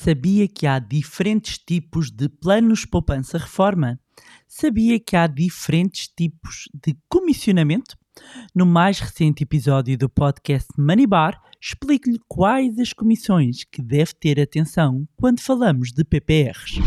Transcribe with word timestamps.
Sabia 0.00 0.46
que 0.46 0.64
há 0.64 0.78
diferentes 0.78 1.58
tipos 1.58 2.08
de 2.08 2.28
planos 2.28 2.84
poupança-reforma? 2.84 3.98
Sabia 4.46 5.00
que 5.00 5.16
há 5.16 5.26
diferentes 5.26 6.06
tipos 6.06 6.68
de 6.72 6.96
comissionamento? 7.08 7.96
No 8.54 8.64
mais 8.64 9.00
recente 9.00 9.42
episódio 9.42 9.98
do 9.98 10.08
podcast 10.08 10.68
Money 10.78 11.04
Bar, 11.04 11.42
explico-lhe 11.60 12.20
quais 12.28 12.78
as 12.78 12.92
comissões 12.92 13.64
que 13.64 13.82
deve 13.82 14.12
ter 14.14 14.38
atenção 14.38 15.04
quando 15.16 15.40
falamos 15.40 15.90
de 15.90 16.04
PPRs. 16.04 16.78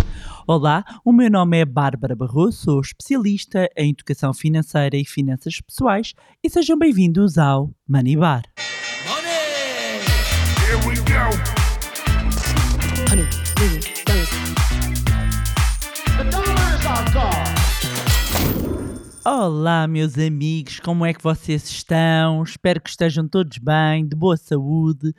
Olá, 0.48 0.82
o 1.04 1.12
meu 1.12 1.30
nome 1.30 1.59
é 1.59 1.66
Bárbara 1.66 2.16
Barroso, 2.16 2.64
sou 2.64 2.80
especialista 2.80 3.70
em 3.75 3.89
educação 3.89 4.34
financeira 4.34 4.96
e 4.96 5.04
finanças 5.04 5.59
pessoais 5.59 6.14
e 6.41 6.50
sejam 6.50 6.80
bem-vindos 6.80 7.38
ao 7.38 7.75
Money 7.86 8.16
Bar. 8.16 8.43
Olá, 19.24 19.86
meus 19.88 20.18
amigos, 20.18 20.80
como 20.80 21.06
é 21.06 21.14
que 21.14 21.21
vocês 21.21 21.70
estão? 21.70 22.42
Espero 22.42 22.82
que 22.82 22.89
estejam 22.89 23.28
todos 23.28 23.60
bem, 23.60 24.07
de 24.07 24.16
boa 24.16 24.36
saúde, 24.36 25.14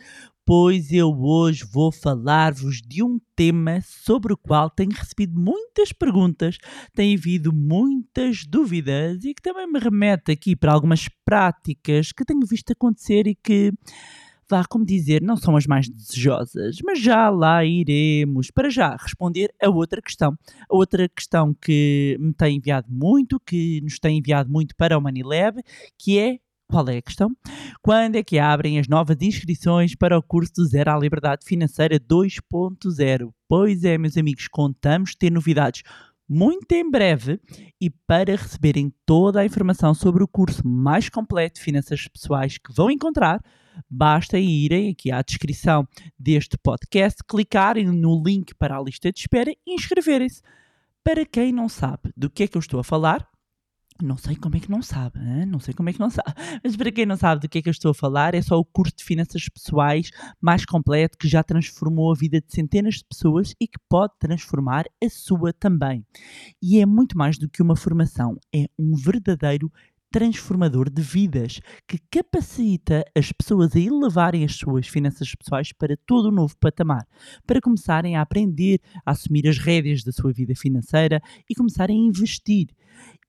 pois 0.44 0.90
eu 0.90 1.16
hoje 1.22 1.64
vou 1.64 1.92
falar-vos 1.92 2.82
de 2.82 3.00
um 3.00 3.20
tema 3.36 3.80
sobre 3.80 4.32
o 4.32 4.36
qual 4.36 4.68
tenho 4.68 4.90
recebido 4.90 5.38
muitas 5.38 5.92
perguntas, 5.92 6.58
tem 6.92 7.14
havido 7.14 7.52
muitas 7.52 8.44
dúvidas 8.44 9.22
e 9.22 9.32
que 9.34 9.40
também 9.40 9.68
me 9.70 9.78
remete 9.78 10.32
aqui 10.32 10.56
para 10.56 10.72
algumas 10.72 11.08
práticas 11.24 12.10
que 12.10 12.24
tenho 12.24 12.44
visto 12.44 12.72
acontecer 12.72 13.28
e 13.28 13.36
que 13.36 13.72
vá, 14.52 14.64
como 14.68 14.84
dizer, 14.84 15.22
não 15.22 15.34
são 15.34 15.56
as 15.56 15.66
mais 15.66 15.88
desejosas, 15.88 16.76
mas 16.84 17.00
já 17.00 17.30
lá 17.30 17.64
iremos 17.64 18.50
para 18.50 18.68
já 18.68 18.94
responder 18.94 19.50
a 19.62 19.70
outra 19.70 20.02
questão. 20.02 20.36
A 20.68 20.76
outra 20.76 21.08
questão 21.08 21.54
que 21.54 22.18
me 22.20 22.34
tem 22.34 22.58
enviado 22.58 22.86
muito, 22.90 23.40
que 23.40 23.80
nos 23.80 23.98
tem 23.98 24.18
enviado 24.18 24.50
muito 24.50 24.76
para 24.76 24.98
o 24.98 25.00
Manilab, 25.00 25.62
que 25.98 26.18
é 26.18 26.36
qual 26.70 26.88
é 26.88 26.98
a 26.98 27.02
questão? 27.02 27.30
Quando 27.82 28.16
é 28.16 28.22
que 28.22 28.38
abrem 28.38 28.78
as 28.78 28.88
novas 28.88 29.16
inscrições 29.20 29.94
para 29.94 30.18
o 30.18 30.22
curso 30.22 30.52
do 30.54 30.64
Zero 30.64 30.90
à 30.90 30.98
Liberdade 30.98 31.44
Financeira 31.44 31.98
2.0? 31.98 33.30
Pois 33.48 33.84
é, 33.84 33.98
meus 33.98 34.16
amigos, 34.16 34.48
contamos 34.48 35.14
ter 35.14 35.30
novidades 35.30 35.82
muito 36.28 36.72
em 36.72 36.88
breve 36.90 37.40
e 37.80 37.90
para 38.06 38.36
receberem 38.36 38.92
toda 39.04 39.40
a 39.40 39.44
informação 39.44 39.94
sobre 39.94 40.22
o 40.22 40.28
curso 40.28 40.66
mais 40.66 41.08
completo 41.08 41.56
de 41.56 41.64
finanças 41.64 42.06
pessoais 42.08 42.58
que 42.58 42.72
vão 42.72 42.90
encontrar, 42.90 43.40
basta 43.88 44.38
irem 44.38 44.90
aqui 44.90 45.10
à 45.10 45.22
descrição 45.22 45.86
deste 46.18 46.56
podcast, 46.58 47.22
clicarem 47.28 47.86
no 47.86 48.22
link 48.22 48.54
para 48.54 48.76
a 48.76 48.82
lista 48.82 49.12
de 49.12 49.20
espera 49.20 49.50
e 49.50 49.74
inscreverem-se. 49.74 50.42
Para 51.04 51.26
quem 51.26 51.52
não 51.52 51.68
sabe 51.68 52.12
do 52.16 52.30
que 52.30 52.44
é 52.44 52.48
que 52.48 52.56
eu 52.56 52.60
estou 52.60 52.78
a 52.78 52.84
falar, 52.84 53.28
não 54.00 54.16
sei 54.16 54.36
como 54.36 54.56
é 54.56 54.60
que 54.60 54.70
não 54.70 54.82
sabe, 54.82 55.18
hein? 55.18 55.46
não 55.46 55.58
sei 55.58 55.74
como 55.74 55.88
é 55.88 55.92
que 55.92 56.00
não 56.00 56.10
sabe, 56.10 56.32
mas 56.62 56.76
para 56.76 56.92
quem 56.92 57.06
não 57.06 57.16
sabe 57.16 57.40
do 57.40 57.48
que 57.48 57.58
é 57.58 57.62
que 57.62 57.68
eu 57.68 57.72
estou 57.72 57.90
a 57.90 57.94
falar, 57.94 58.34
é 58.34 58.42
só 58.42 58.58
o 58.58 58.64
curso 58.64 58.94
de 58.96 59.04
finanças 59.04 59.48
pessoais 59.48 60.10
mais 60.40 60.64
completo 60.64 61.18
que 61.18 61.28
já 61.28 61.42
transformou 61.42 62.12
a 62.12 62.16
vida 62.16 62.40
de 62.40 62.52
centenas 62.52 62.96
de 62.96 63.04
pessoas 63.04 63.54
e 63.60 63.66
que 63.66 63.78
pode 63.88 64.12
transformar 64.18 64.84
a 65.02 65.08
sua 65.08 65.52
também. 65.52 66.04
E 66.62 66.80
é 66.80 66.86
muito 66.86 67.16
mais 67.16 67.38
do 67.38 67.48
que 67.48 67.62
uma 67.62 67.76
formação, 67.76 68.36
é 68.54 68.66
um 68.78 68.94
verdadeiro 68.96 69.70
transformador 70.12 70.90
de 70.90 71.00
vidas 71.00 71.58
que 71.88 71.98
capacita 72.10 73.02
as 73.16 73.32
pessoas 73.32 73.74
a 73.74 73.80
elevarem 73.80 74.44
as 74.44 74.54
suas 74.54 74.86
finanças 74.86 75.34
pessoais 75.34 75.72
para 75.72 75.96
todo 76.06 76.28
um 76.28 76.32
novo 76.32 76.54
patamar, 76.60 77.06
para 77.46 77.60
começarem 77.60 78.14
a 78.14 78.20
aprender 78.20 78.78
a 79.06 79.12
assumir 79.12 79.48
as 79.48 79.56
rédeas 79.56 80.04
da 80.04 80.12
sua 80.12 80.30
vida 80.30 80.54
financeira 80.54 81.20
e 81.48 81.54
começarem 81.54 81.96
a 81.96 82.06
investir. 82.06 82.68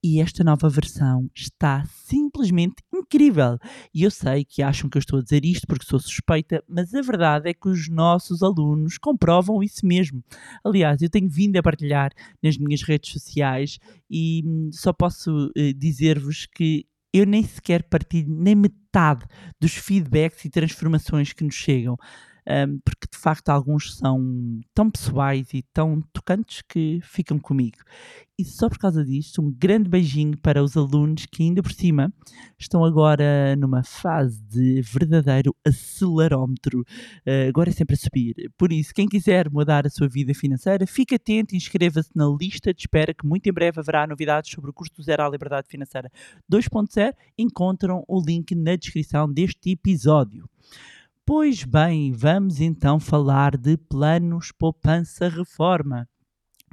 E 0.05 0.19
esta 0.19 0.43
nova 0.43 0.67
versão 0.67 1.29
está 1.33 1.85
simplesmente 1.85 2.75
incrível. 2.93 3.57
E 3.93 4.03
eu 4.03 4.11
sei 4.11 4.43
que 4.43 4.61
acham 4.61 4.89
que 4.89 4.97
eu 4.97 4.99
estou 4.99 5.19
a 5.19 5.21
dizer 5.21 5.45
isto 5.45 5.65
porque 5.65 5.85
sou 5.85 5.97
suspeita, 5.97 6.61
mas 6.67 6.93
a 6.93 7.01
verdade 7.01 7.49
é 7.49 7.53
que 7.53 7.69
os 7.69 7.87
nossos 7.87 8.43
alunos 8.43 8.97
comprovam 8.97 9.63
isso 9.63 9.85
mesmo. 9.85 10.21
Aliás, 10.61 11.01
eu 11.01 11.09
tenho 11.09 11.29
vindo 11.29 11.55
a 11.55 11.63
partilhar 11.63 12.11
nas 12.43 12.57
minhas 12.57 12.81
redes 12.81 13.13
sociais 13.13 13.79
e 14.09 14.43
hum, 14.45 14.69
só 14.73 14.91
posso 14.91 15.47
uh, 15.47 15.73
dizer-vos 15.73 16.47
que 16.53 16.85
eu 17.13 17.25
nem 17.25 17.43
sequer 17.43 17.83
partilho 17.83 18.35
nem 18.35 18.55
metade 18.55 19.25
dos 19.57 19.73
feedbacks 19.73 20.43
e 20.43 20.49
transformações 20.49 21.31
que 21.31 21.45
nos 21.45 21.55
chegam 21.55 21.95
porque 22.83 23.07
de 23.11 23.17
facto 23.17 23.49
alguns 23.49 23.95
são 23.95 24.59
tão 24.73 24.89
pessoais 24.89 25.53
e 25.53 25.63
tão 25.73 26.01
tocantes 26.13 26.61
que 26.67 26.99
ficam 27.01 27.39
comigo. 27.39 27.77
E 28.37 28.43
só 28.43 28.67
por 28.67 28.79
causa 28.79 29.05
disto, 29.05 29.41
um 29.43 29.51
grande 29.51 29.87
beijinho 29.87 30.35
para 30.35 30.63
os 30.63 30.75
alunos 30.75 31.27
que, 31.27 31.43
ainda 31.43 31.61
por 31.61 31.71
cima, 31.71 32.11
estão 32.57 32.83
agora 32.83 33.55
numa 33.55 33.83
fase 33.83 34.41
de 34.45 34.81
verdadeiro 34.81 35.55
acelerómetro. 35.63 36.79
Uh, 36.79 37.47
agora 37.47 37.69
é 37.69 37.73
sempre 37.73 37.93
a 37.93 37.97
subir. 37.97 38.51
Por 38.57 38.73
isso, 38.73 38.91
quem 38.91 39.07
quiser 39.07 39.51
mudar 39.51 39.85
a 39.85 39.89
sua 39.89 40.09
vida 40.09 40.33
financeira, 40.33 40.87
fique 40.87 41.13
atento 41.13 41.53
e 41.53 41.57
inscreva-se 41.57 42.09
na 42.15 42.25
lista 42.25 42.73
de 42.73 42.81
espera, 42.81 43.13
que 43.13 43.25
muito 43.25 43.47
em 43.47 43.53
breve 43.53 43.79
haverá 43.79 44.07
novidades 44.07 44.51
sobre 44.51 44.71
o 44.71 44.73
custo 44.73 45.03
zero 45.03 45.23
à 45.23 45.29
liberdade 45.29 45.67
financeira 45.69 46.11
2.0. 46.51 47.13
Encontram 47.37 48.03
o 48.07 48.19
link 48.19 48.55
na 48.55 48.75
descrição 48.75 49.31
deste 49.31 49.69
episódio. 49.69 50.49
Pois 51.25 51.63
bem, 51.63 52.11
vamos 52.11 52.59
então 52.59 52.99
falar 52.99 53.55
de 53.55 53.77
planos 53.77 54.51
poupança-reforma 54.51 56.05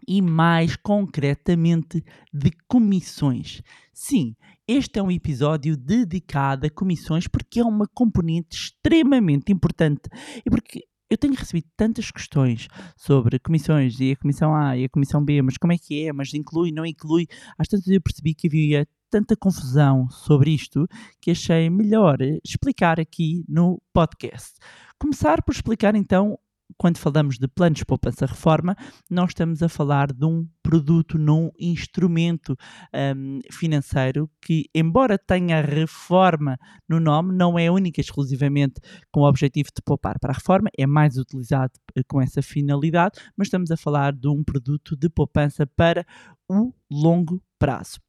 e 0.09 0.21
mais 0.21 0.75
concretamente 0.75 2.03
de 2.33 2.51
comissões. 2.67 3.63
Sim, 3.95 4.35
este 4.67 4.99
é 4.99 5.03
um 5.03 5.11
episódio 5.11 5.77
dedicado 5.77 6.67
a 6.67 6.71
comissões 6.71 7.29
porque 7.29 7.61
é 7.61 7.65
uma 7.65 7.87
componente 7.95 8.57
extremamente 8.57 9.53
importante 9.53 10.09
e 10.45 10.51
porque 10.51 10.85
eu 11.09 11.17
tenho 11.17 11.35
recebido 11.35 11.69
tantas 11.77 12.11
questões 12.11 12.67
sobre 12.97 13.39
comissões 13.39 14.01
e 14.01 14.11
a 14.11 14.17
comissão 14.17 14.53
A 14.53 14.77
e 14.77 14.85
a 14.85 14.89
comissão 14.89 15.25
B, 15.25 15.43
mas 15.43 15.57
como 15.59 15.73
é 15.73 15.79
que 15.79 16.07
é, 16.07 16.13
mas 16.13 16.35
inclui, 16.35 16.73
não 16.73 16.85
inclui. 16.85 17.29
Às 17.57 17.69
tantas 17.69 17.87
eu 17.87 18.01
percebi 18.01 18.35
que 18.35 18.49
havia 18.49 18.87
tanta 19.11 19.37
confusão 19.37 20.09
sobre 20.09 20.53
isto 20.53 20.87
que 21.21 21.33
achei 21.33 21.69
melhor 21.69 22.19
explicar 22.45 23.01
aqui 23.01 23.45
no 23.49 23.83
podcast. 23.93 24.53
Começar 24.99 25.43
por 25.43 25.53
explicar 25.53 25.95
então 25.95 26.39
quando 26.77 26.99
falamos 26.99 27.39
de 27.39 27.49
planos 27.49 27.79
de 27.79 27.85
poupança-reforma, 27.85 28.77
nós 29.09 29.31
estamos 29.31 29.63
a 29.63 29.69
falar 29.69 30.13
de 30.13 30.25
um 30.25 30.47
produto, 30.63 31.19
num 31.19 31.51
instrumento 31.59 32.57
um, 32.95 33.41
financeiro 33.51 34.31
que, 34.41 34.67
embora 34.75 35.19
tenha 35.19 35.61
reforma 35.61 36.57
no 36.89 37.01
nome, 37.01 37.35
não 37.35 37.59
é 37.59 37.71
única 37.71 38.01
exclusivamente 38.01 38.81
com 39.13 39.21
o 39.21 39.29
objetivo 39.29 39.71
de 39.75 39.83
poupar 39.83 40.19
para 40.19 40.33
a 40.33 40.35
reforma, 40.35 40.71
é 40.79 40.87
mais 40.87 41.17
utilizado 41.17 41.73
eh, 41.97 42.03
com 42.07 42.21
essa 42.21 42.43
finalidade, 42.43 43.21
mas 43.37 43.49
estamos 43.49 43.71
a 43.71 43.77
falar 43.77 44.13
de 44.13 44.29
um 44.29 44.45
produto 44.45 44.97
de 44.97 45.09
poupança 45.09 45.67
para 45.67 46.07
o 46.49 46.73
longo 46.91 47.43
prazo. 47.59 48.01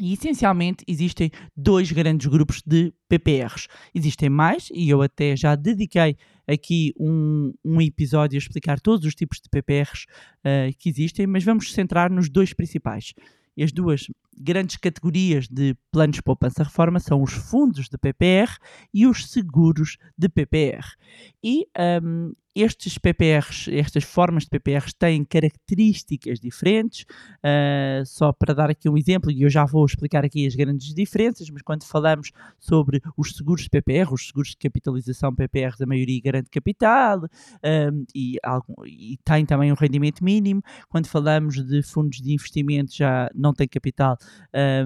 E 0.00 0.12
essencialmente 0.12 0.84
existem 0.86 1.30
dois 1.56 1.90
grandes 1.90 2.28
grupos 2.28 2.62
de 2.64 2.92
PPRs. 3.08 3.66
Existem 3.92 4.28
mais, 4.28 4.68
e 4.72 4.88
eu 4.88 5.02
até 5.02 5.36
já 5.36 5.56
dediquei 5.56 6.16
aqui 6.46 6.92
um, 6.98 7.52
um 7.64 7.80
episódio 7.80 8.36
a 8.36 8.38
explicar 8.38 8.80
todos 8.80 9.04
os 9.04 9.14
tipos 9.14 9.40
de 9.40 9.48
PPRs 9.50 10.04
uh, 10.04 10.72
que 10.78 10.88
existem, 10.88 11.26
mas 11.26 11.42
vamos 11.42 11.72
centrar 11.72 12.10
nos 12.10 12.28
dois 12.30 12.52
principais. 12.52 13.12
E 13.56 13.64
as 13.64 13.72
duas 13.72 14.06
grandes 14.38 14.76
categorias 14.76 15.48
de 15.48 15.76
planos 15.90 16.16
de 16.16 16.22
poupança-reforma 16.22 17.00
são 17.00 17.22
os 17.22 17.32
fundos 17.32 17.88
de 17.88 17.98
PPR 17.98 18.56
e 18.92 19.06
os 19.06 19.30
seguros 19.30 19.96
de 20.16 20.28
PPR. 20.28 20.84
E 21.42 21.66
um, 22.02 22.32
estes 22.60 22.98
PPRs, 22.98 23.68
estas 23.70 24.02
formas 24.02 24.44
de 24.44 24.50
PPRs 24.50 24.92
têm 24.92 25.24
características 25.24 26.40
diferentes. 26.40 27.02
Uh, 27.38 28.04
só 28.04 28.32
para 28.32 28.52
dar 28.52 28.70
aqui 28.70 28.88
um 28.88 28.96
exemplo, 28.96 29.30
e 29.30 29.42
eu 29.42 29.50
já 29.50 29.64
vou 29.64 29.84
explicar 29.86 30.24
aqui 30.24 30.46
as 30.46 30.56
grandes 30.56 30.92
diferenças, 30.92 31.48
mas 31.50 31.62
quando 31.62 31.84
falamos 31.84 32.32
sobre 32.58 33.00
os 33.16 33.36
seguros 33.36 33.62
de 33.62 33.70
PPR, 33.70 34.12
os 34.12 34.26
seguros 34.26 34.50
de 34.50 34.56
capitalização 34.56 35.34
PPR 35.34 35.76
da 35.78 35.86
maioria 35.86 36.20
garante 36.20 36.50
capital 36.50 37.20
um, 37.22 38.04
e, 38.14 38.38
algum, 38.42 38.74
e 38.84 39.16
tem 39.24 39.46
também 39.46 39.70
um 39.70 39.76
rendimento 39.76 40.24
mínimo. 40.24 40.60
Quando 40.88 41.06
falamos 41.06 41.64
de 41.64 41.82
fundos 41.82 42.20
de 42.20 42.32
investimento, 42.32 42.92
já 42.92 43.30
não 43.34 43.52
tem 43.52 43.68
capital 43.68 44.16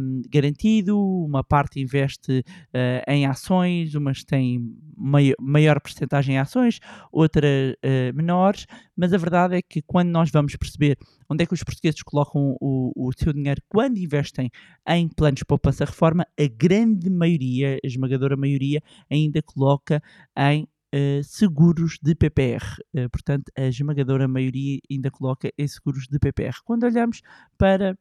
um, 0.00 0.22
garantido, 0.28 0.98
uma 0.98 1.42
parte 1.42 1.80
investe 1.80 2.40
uh, 2.40 3.10
em 3.10 3.26
ações, 3.26 3.94
umas 3.94 4.24
têm 4.24 4.74
maior, 4.96 5.34
maior 5.40 5.80
percentagem 5.80 6.36
em 6.36 6.38
ações, 6.38 6.78
outras 7.10 7.72
uh, 7.74 8.14
menores, 8.14 8.66
mas 8.96 9.12
a 9.12 9.18
verdade 9.18 9.56
é 9.56 9.62
que 9.62 9.82
quando 9.82 10.10
nós 10.10 10.30
vamos 10.30 10.56
perceber 10.56 10.96
onde 11.28 11.44
é 11.44 11.46
que 11.46 11.54
os 11.54 11.62
portugueses 11.62 12.02
colocam 12.02 12.56
o, 12.60 12.92
o 12.94 13.12
seu 13.16 13.32
dinheiro 13.32 13.60
quando 13.68 13.98
investem 13.98 14.50
em 14.88 15.08
planos 15.08 15.38
de 15.38 15.44
poupança 15.44 15.84
reforma, 15.84 16.26
a 16.38 16.46
grande 16.46 17.08
maioria, 17.08 17.78
a 17.82 17.86
esmagadora 17.86 18.36
maioria, 18.36 18.80
ainda 19.10 19.40
coloca 19.42 20.02
em 20.36 20.66
uh, 20.94 21.24
seguros 21.24 21.98
de 22.02 22.14
PPR. 22.14 22.64
Uh, 22.94 23.08
portanto, 23.10 23.50
a 23.56 23.66
esmagadora 23.66 24.28
maioria 24.28 24.78
ainda 24.90 25.10
coloca 25.10 25.50
em 25.56 25.66
seguros 25.66 26.06
de 26.06 26.18
PPR. 26.18 26.54
Quando 26.64 26.84
olhamos 26.84 27.22
para 27.58 27.96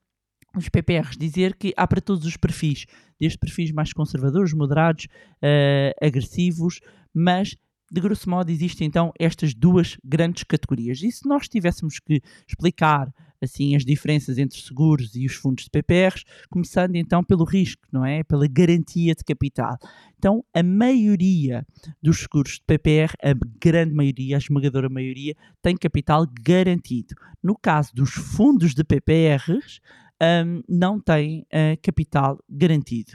os 0.56 0.70
PPRs, 0.70 1.18
dizer 1.18 1.56
que 1.56 1.74
há 1.78 1.88
para 1.88 2.02
todos 2.02 2.26
os 2.26 2.38
perfis, 2.38 2.86
desde 3.20 3.38
perfis 3.38 3.72
mais 3.72 3.94
conservadores, 3.94 4.54
moderados, 4.54 5.06
uh, 5.06 6.06
agressivos, 6.06 6.80
mas 7.14 7.56
de 7.92 8.00
grosso 8.00 8.30
modo 8.30 8.50
existem 8.50 8.88
então 8.88 9.12
estas 9.20 9.54
duas 9.54 9.98
grandes 10.04 10.44
categorias. 10.44 11.02
E 11.04 11.12
se 11.12 11.28
nós 11.28 11.50
tivéssemos 11.50 12.00
que 12.00 12.22
explicar 12.48 13.14
assim 13.42 13.76
as 13.76 13.84
diferenças 13.84 14.38
entre 14.38 14.60
seguros 14.60 15.16
e 15.16 15.26
os 15.26 15.34
fundos 15.34 15.64
de 15.66 15.70
PPRs, 15.72 16.24
começando 16.50 16.96
então 16.96 17.24
pelo 17.24 17.44
risco, 17.44 17.82
não 17.92 18.06
é? 18.06 18.24
Pela 18.24 18.48
garantia 18.48 19.16
de 19.16 19.24
capital. 19.24 19.78
Então, 20.18 20.46
a 20.54 20.62
maioria 20.62 21.66
dos 22.02 22.20
seguros 22.20 22.54
de 22.54 22.64
PPR, 22.66 23.14
a 23.22 23.34
grande 23.60 23.94
maioria, 23.94 24.38
a 24.38 24.40
esmagadora 24.40 24.88
maioria, 24.88 25.36
tem 25.62 25.76
capital 25.76 26.28
garantido. 26.42 27.16
No 27.42 27.58
caso 27.58 27.92
dos 27.96 28.12
fundos 28.12 28.76
de 28.76 28.84
PPRs, 28.84 29.82
um, 30.22 30.62
não 30.70 31.00
tem 31.00 31.42
uh, 31.42 31.78
capital 31.82 32.40
garantido. 32.50 33.14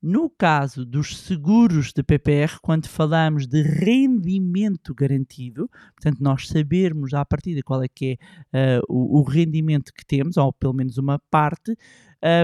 No 0.00 0.30
caso 0.30 0.86
dos 0.86 1.16
seguros 1.16 1.92
de 1.92 2.04
PPR, 2.04 2.60
quando 2.62 2.86
falamos 2.86 3.48
de 3.48 3.62
rendimento 3.62 4.94
garantido, 4.94 5.68
portanto, 5.96 6.22
nós 6.22 6.46
sabermos 6.46 7.12
à 7.14 7.24
partida 7.24 7.62
qual 7.64 7.82
é 7.82 7.88
que 7.88 8.16
é 8.52 8.78
uh, 8.78 8.82
o, 8.88 9.18
o, 9.18 9.22
rendimento 9.22 9.92
que 9.92 10.06
temos, 10.06 10.36
ou 10.36 10.52
pelo 10.52 10.72
menos 10.72 10.98
uma 10.98 11.18
parte, 11.30 11.76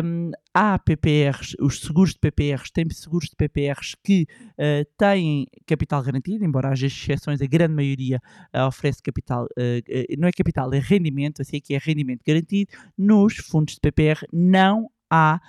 um, 0.04 0.30
há 0.52 0.78
PPRs, 0.78 1.56
os 1.60 1.80
seguros 1.80 2.12
de 2.12 2.18
PPRs, 2.20 2.70
têm 2.70 2.88
seguros 2.90 3.28
de 3.28 3.36
PPRs 3.36 3.96
que 4.02 4.26
uh, 4.52 4.86
têm 4.96 5.46
capital 5.66 6.02
garantido, 6.02 6.44
embora 6.44 6.68
haja 6.68 6.86
exceções, 6.86 7.40
a 7.40 7.46
grande 7.46 7.74
maioria 7.74 8.20
uh, 8.54 8.66
oferece 8.66 9.02
capital, 9.02 9.44
uh, 9.44 10.16
não 10.18 10.28
é 10.28 10.32
capital, 10.32 10.72
é 10.72 10.78
rendimento, 10.78 11.42
assim 11.42 11.60
que 11.60 11.74
é 11.74 11.78
rendimento 11.78 12.22
garantido. 12.26 12.70
Nos 12.96 13.36
fundos 13.36 13.74
de 13.74 13.80
PPR 13.80 14.26
não 14.32 14.88
há 15.10 15.40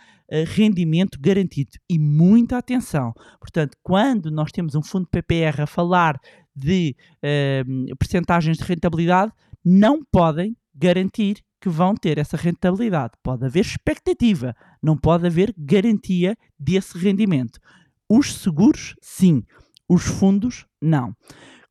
rendimento 0.48 1.20
garantido. 1.22 1.70
E 1.88 2.00
muita 2.00 2.58
atenção. 2.58 3.14
Portanto, 3.40 3.78
quando 3.84 4.32
nós 4.32 4.52
temos 4.52 4.74
um 4.74 4.82
fundo 4.82 5.04
de 5.06 5.12
PPR 5.12 5.62
a 5.62 5.68
falar 5.68 6.20
de 6.56 6.96
uh, 7.18 7.96
percentagens 7.98 8.58
de 8.58 8.64
rentabilidade, 8.64 9.32
não 9.64 10.04
podem 10.04 10.58
garantir 10.74 11.45
que 11.66 11.70
vão 11.70 11.96
ter 11.96 12.20
essa 12.20 12.38
rentabilidade. 12.38 13.14
Pode 13.24 13.44
haver 13.44 13.62
expectativa, 13.62 14.56
não 14.84 14.96
pode 14.96 15.26
haver 15.26 15.52
garantia 15.58 16.38
desse 16.60 16.96
rendimento. 16.96 17.60
Os 18.08 18.36
seguros, 18.36 18.96
sim. 19.02 19.44
Os 19.90 20.04
fundos, 20.04 20.68
não. 20.80 21.16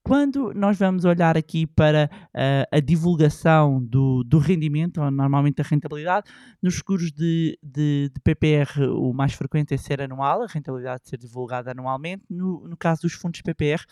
Quando 0.03 0.53
nós 0.53 0.77
vamos 0.77 1.05
olhar 1.05 1.37
aqui 1.37 1.65
para 1.65 2.11
uh, 2.13 2.77
a 2.77 2.81
divulgação 2.81 3.81
do, 3.85 4.25
do, 4.25 4.39
rendimento, 4.39 5.01
ou 5.01 5.09
normalmente 5.13 5.61
a 5.63 5.65
rentabilidade, 5.65 6.29
nos 6.61 6.75
seguros 6.75 7.13
de, 7.13 7.57
de, 7.63 8.11
de, 8.13 8.21
PPR 8.21 8.89
o 8.97 9.13
mais 9.13 9.33
frequente 9.33 9.75
é 9.75 9.77
ser 9.77 10.03
anual, 10.03 10.43
a 10.43 10.49
rentabilidade 10.49 11.09
ser 11.09 11.19
divulgada 11.19 11.71
anualmente. 11.71 12.25
No, 12.29 12.67
no 12.67 12.77
caso 12.77 13.03
dos 13.03 13.13
fundos 13.13 13.43
PPR, 13.43 13.85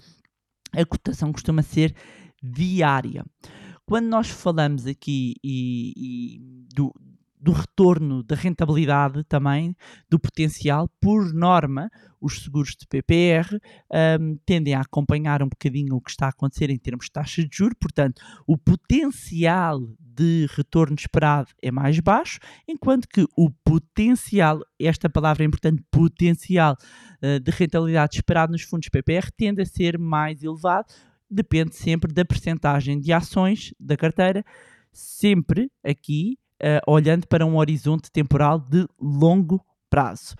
a 0.77 0.85
cotação 0.85 1.33
costuma 1.33 1.63
ser 1.63 1.95
diária 2.43 3.25
quando 3.87 4.07
nós 4.07 4.29
falamos 4.29 4.87
aqui 4.87 5.35
e, 5.43 5.93
e 5.97 6.41
do, 6.75 6.93
do 7.43 7.51
retorno 7.51 8.23
da 8.23 8.37
rentabilidade 8.37 9.25
também, 9.25 9.77
do 10.09 10.19
potencial, 10.19 10.89
por 11.01 11.35
norma, 11.35 11.91
os 12.21 12.45
seguros 12.45 12.77
de 12.77 12.87
PPR 12.87 13.59
um, 14.21 14.39
tendem 14.47 14.75
a 14.75 14.83
acompanhar 14.83 15.43
um 15.43 15.49
bocadinho 15.49 15.97
o 15.97 16.01
que 16.01 16.11
está 16.11 16.27
a 16.27 16.29
acontecer 16.29 16.71
em 16.71 16.79
termos 16.79 17.07
de 17.07 17.11
taxa 17.11 17.43
de 17.43 17.49
juros, 17.51 17.77
portanto, 17.81 18.23
o 18.47 18.57
potencial 18.57 19.81
de 19.99 20.47
retorno 20.55 20.95
esperado 20.97 21.49
é 21.61 21.73
mais 21.73 21.99
baixo, 21.99 22.39
enquanto 22.69 23.09
que 23.09 23.27
o 23.37 23.51
potencial, 23.65 24.61
esta 24.81 25.11
palavra 25.11 25.43
é 25.43 25.47
importante, 25.47 25.83
potencial 25.91 26.77
uh, 27.21 27.41
de 27.41 27.51
rentabilidade 27.51 28.17
esperado 28.17 28.53
nos 28.53 28.63
fundos 28.63 28.89
PPR 28.89 29.33
tende 29.37 29.63
a 29.63 29.67
ser 29.67 29.99
mais 29.99 30.45
elevado, 30.45 30.87
depende 31.33 31.75
sempre 31.75 32.13
da 32.13 32.25
percentagem 32.25 33.01
de 33.01 33.13
ações 33.13 33.75
da 33.79 33.97
carteira, 33.97 34.45
sempre 34.93 35.71
aqui 35.83 36.39
uh, 36.63 36.91
olhando 36.91 37.27
para 37.27 37.47
um 37.47 37.57
horizonte 37.57 38.11
temporal 38.11 38.59
de 38.59 38.87
longo 39.01 39.65
prazo. 39.89 40.35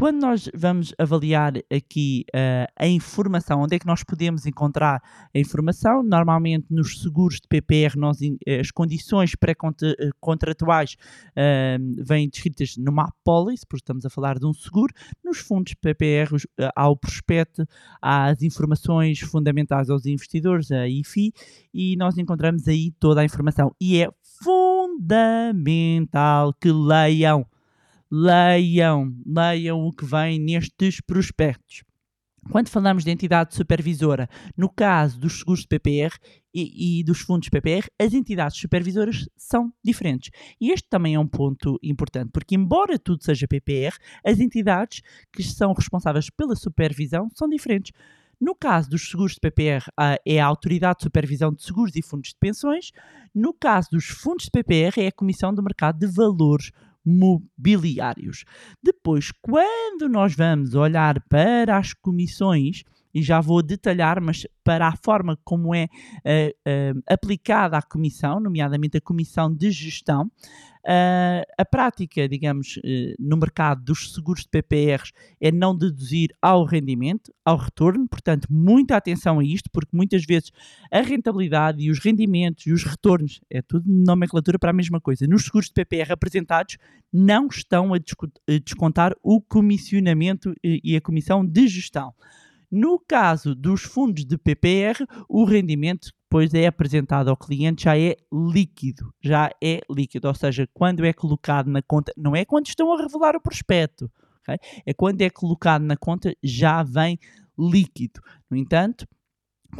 Quando 0.00 0.20
nós 0.22 0.48
vamos 0.56 0.94
avaliar 0.96 1.52
aqui 1.70 2.24
uh, 2.34 2.64
a 2.74 2.88
informação, 2.88 3.60
onde 3.60 3.76
é 3.76 3.78
que 3.78 3.86
nós 3.86 4.02
podemos 4.02 4.46
encontrar 4.46 5.02
a 5.34 5.38
informação? 5.38 6.02
Normalmente 6.02 6.68
nos 6.70 7.02
seguros 7.02 7.34
de 7.34 7.46
PPR, 7.46 7.98
nós, 7.98 8.16
eh, 8.22 8.60
as 8.60 8.70
condições 8.70 9.36
pré-contratuais 9.36 10.96
uh, 11.36 12.02
vêm 12.02 12.30
descritas 12.30 12.78
numa 12.78 13.10
apólice, 13.10 13.66
porque 13.68 13.82
estamos 13.82 14.06
a 14.06 14.08
falar 14.08 14.38
de 14.38 14.46
um 14.46 14.54
seguro. 14.54 14.90
Nos 15.22 15.36
fundos 15.36 15.74
PPR 15.74 16.34
uh, 16.34 16.38
há 16.74 16.88
o 16.88 16.96
prospecto, 16.96 17.66
há 18.00 18.30
as 18.30 18.40
informações 18.40 19.20
fundamentais 19.20 19.90
aos 19.90 20.06
investidores, 20.06 20.72
a 20.72 20.88
IFI, 20.88 21.30
e 21.74 21.94
nós 21.96 22.16
encontramos 22.16 22.66
aí 22.66 22.90
toda 22.98 23.20
a 23.20 23.24
informação. 23.24 23.70
E 23.78 24.02
é 24.02 24.08
fundamental 24.42 26.54
que 26.54 26.72
leiam 26.72 27.46
leiam, 28.10 29.14
leiam 29.24 29.80
o 29.80 29.92
que 29.92 30.04
vem 30.04 30.38
nestes 30.38 31.00
prospectos. 31.00 31.84
Quando 32.48 32.68
falamos 32.68 33.04
de 33.04 33.10
entidade 33.10 33.54
supervisora, 33.54 34.28
no 34.56 34.68
caso 34.68 35.20
dos 35.20 35.38
seguros 35.38 35.60
de 35.60 35.68
PPR 35.68 36.16
e, 36.54 37.00
e, 37.00 37.04
dos 37.04 37.20
fundos 37.20 37.50
PPR, 37.50 37.86
as 38.00 38.14
entidades 38.14 38.58
supervisoras 38.58 39.28
são 39.36 39.72
diferentes. 39.84 40.30
E 40.60 40.72
este 40.72 40.88
também 40.88 41.14
é 41.14 41.20
um 41.20 41.28
ponto 41.28 41.78
importante, 41.82 42.30
porque, 42.32 42.56
embora 42.56 42.98
tudo 42.98 43.22
seja 43.22 43.46
PPR, 43.46 43.94
as 44.24 44.40
entidades 44.40 45.02
que 45.32 45.42
são 45.42 45.72
responsáveis 45.74 46.30
pela 46.30 46.56
supervisão 46.56 47.28
são 47.34 47.48
diferentes. 47.48 47.92
No 48.40 48.54
caso 48.54 48.88
dos 48.88 49.10
seguros 49.10 49.34
de 49.34 49.40
PPR, 49.40 49.84
é 50.26 50.40
a 50.40 50.46
Autoridade 50.46 50.98
de 50.98 51.04
Supervisão 51.04 51.52
de 51.52 51.62
Seguros 51.62 51.94
e 51.94 52.02
Fundos 52.02 52.30
de 52.30 52.38
Pensões. 52.40 52.90
No 53.34 53.52
caso 53.52 53.90
dos 53.92 54.06
fundos 54.06 54.46
de 54.46 54.50
PPR, 54.50 54.98
é 54.98 55.08
a 55.08 55.12
Comissão 55.12 55.52
do 55.52 55.62
Mercado 55.62 55.98
de 55.98 56.06
Valores 56.06 56.72
mobiliários. 57.04 58.44
Depois, 58.82 59.30
quando 59.40 60.08
nós 60.08 60.34
vamos 60.34 60.74
olhar 60.74 61.20
para 61.28 61.76
as 61.76 61.92
comissões, 61.94 62.84
e 63.14 63.22
já 63.22 63.40
vou 63.40 63.62
detalhar, 63.62 64.20
mas 64.20 64.46
para 64.62 64.86
a 64.86 64.96
forma 64.96 65.38
como 65.44 65.74
é 65.74 65.84
uh, 65.84 66.96
uh, 66.96 67.02
aplicada 67.08 67.76
a 67.76 67.82
comissão, 67.82 68.38
nomeadamente 68.40 68.96
a 68.96 69.00
comissão 69.00 69.52
de 69.52 69.70
gestão, 69.70 70.26
uh, 70.26 71.42
a 71.58 71.64
prática, 71.64 72.28
digamos, 72.28 72.78
no 73.18 73.36
mercado 73.36 73.82
dos 73.82 74.12
seguros 74.14 74.42
de 74.42 74.48
PPRs 74.48 75.12
é 75.40 75.50
não 75.50 75.76
deduzir 75.76 76.30
ao 76.40 76.64
rendimento, 76.64 77.32
ao 77.44 77.56
retorno, 77.56 78.08
portanto, 78.08 78.46
muita 78.50 78.96
atenção 78.96 79.40
a 79.40 79.44
isto, 79.44 79.68
porque 79.72 79.96
muitas 79.96 80.24
vezes 80.24 80.52
a 80.90 81.00
rentabilidade 81.00 81.82
e 81.82 81.90
os 81.90 81.98
rendimentos 81.98 82.66
e 82.66 82.72
os 82.72 82.84
retornos, 82.84 83.40
é 83.50 83.60
tudo 83.62 83.84
nomenclatura 83.86 84.58
para 84.58 84.70
a 84.70 84.74
mesma 84.74 85.00
coisa, 85.00 85.26
nos 85.26 85.44
seguros 85.44 85.66
de 85.66 85.74
PPR 85.74 86.12
apresentados 86.12 86.76
não 87.12 87.48
estão 87.48 87.92
a 87.92 87.98
descontar 88.62 89.14
o 89.20 89.40
comissionamento 89.40 90.54
e 90.62 90.96
a 90.96 91.00
comissão 91.00 91.44
de 91.44 91.66
gestão. 91.66 92.14
No 92.70 92.98
caso 93.00 93.54
dos 93.54 93.82
fundos 93.82 94.24
de 94.24 94.38
PPR, 94.38 95.04
o 95.28 95.44
rendimento 95.44 96.10
depois 96.30 96.54
é 96.54 96.68
apresentado 96.68 97.28
ao 97.28 97.36
cliente 97.36 97.84
já 97.84 97.98
é 97.98 98.14
líquido, 98.32 99.12
já 99.20 99.50
é 99.60 99.80
líquido, 99.90 100.28
ou 100.28 100.34
seja, 100.34 100.68
quando 100.72 101.04
é 101.04 101.12
colocado 101.12 101.68
na 101.68 101.82
conta, 101.82 102.12
não 102.16 102.36
é 102.36 102.44
quando 102.44 102.68
estão 102.68 102.92
a 102.92 103.02
revelar 103.02 103.34
o 103.34 103.40
prospecto, 103.40 104.08
okay? 104.40 104.56
é 104.86 104.94
quando 104.94 105.20
é 105.22 105.28
colocado 105.28 105.82
na 105.82 105.96
conta 105.96 106.32
já 106.40 106.84
vem 106.84 107.18
líquido. 107.58 108.20
No 108.48 108.56
entanto, 108.56 109.08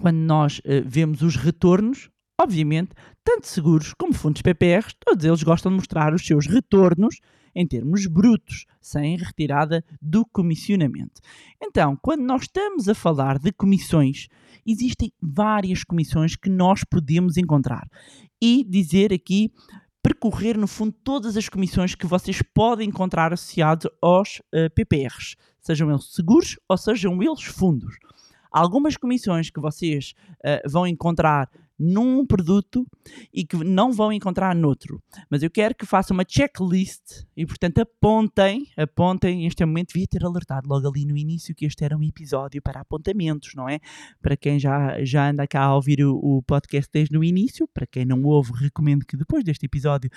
quando 0.01 0.17
nós 0.17 0.59
uh, 0.59 0.83
vemos 0.85 1.23
os 1.23 1.37
retornos, 1.37 2.11
obviamente, 2.41 2.93
tanto 3.23 3.47
seguros 3.47 3.93
como 3.95 4.15
fundos 4.15 4.41
PPR, 4.41 4.87
todos 4.99 5.25
eles 5.25 5.43
gostam 5.43 5.71
de 5.71 5.77
mostrar 5.77 6.15
os 6.15 6.27
seus 6.27 6.47
retornos 6.47 7.17
em 7.55 7.67
termos 7.67 8.07
brutos, 8.07 8.65
sem 8.81 9.17
retirada 9.17 9.85
do 10.01 10.25
comissionamento. 10.25 11.21
Então, 11.63 11.99
quando 12.01 12.23
nós 12.23 12.43
estamos 12.43 12.89
a 12.89 12.95
falar 12.95 13.39
de 13.39 13.53
comissões, 13.53 14.29
existem 14.67 15.13
várias 15.21 15.85
comissões 15.85 16.37
que 16.37 16.49
nós 16.49 16.83
podemos 16.85 17.37
encontrar. 17.37 17.89
E 18.41 18.65
dizer 18.65 19.13
aqui 19.13 19.51
percorrer, 20.03 20.57
no 20.57 20.67
fundo, 20.67 20.95
todas 21.05 21.37
as 21.37 21.49
comissões 21.49 21.95
que 21.95 22.07
vocês 22.07 22.41
podem 22.55 22.89
encontrar 22.89 23.35
associadas 23.35 23.91
aos 24.01 24.39
uh, 24.39 24.43
eh, 24.55 24.69
PPRs, 24.71 25.37
sejam 25.59 25.91
eles 25.91 26.15
seguros 26.15 26.59
ou 26.67 26.79
sejam 26.79 27.23
eles 27.23 27.43
fundos. 27.43 27.97
Algumas 28.51 28.97
comissões 28.97 29.51
que 29.51 29.61
vocês 29.61 30.15
uh, 30.39 30.71
vão 30.71 30.87
encontrar 30.87 31.51
num 31.81 32.27
produto 32.27 32.87
e 33.33 33.43
que 33.43 33.57
não 33.65 33.91
vão 33.91 34.13
encontrar 34.13 34.55
noutro. 34.55 35.03
Mas 35.31 35.43
eu 35.43 35.51
quero 35.51 35.75
que 35.75 35.87
façam 35.87 36.15
uma 36.15 36.25
checklist 36.29 37.25
e, 37.35 37.47
portanto, 37.47 37.79
apontem, 37.79 38.67
apontem, 38.77 39.47
este 39.47 39.65
momento 39.65 39.95
devia 39.95 40.07
ter 40.07 40.23
alertado 40.23 40.69
logo 40.69 40.87
ali 40.87 41.07
no 41.07 41.17
início 41.17 41.55
que 41.55 41.65
este 41.65 41.83
era 41.83 41.97
um 41.97 42.03
episódio 42.03 42.61
para 42.61 42.81
apontamentos, 42.81 43.55
não 43.55 43.67
é? 43.67 43.81
Para 44.21 44.37
quem 44.37 44.59
já, 44.59 45.03
já 45.03 45.31
anda 45.31 45.47
cá 45.47 45.63
a 45.63 45.75
ouvir 45.75 46.05
o, 46.05 46.17
o 46.17 46.43
podcast 46.43 46.91
desde 46.93 47.17
o 47.17 47.25
início, 47.25 47.67
para 47.73 47.87
quem 47.87 48.05
não 48.05 48.23
ouve, 48.25 48.53
recomendo 48.53 49.07
que 49.07 49.17
depois 49.17 49.43
deste 49.43 49.65
episódio 49.65 50.11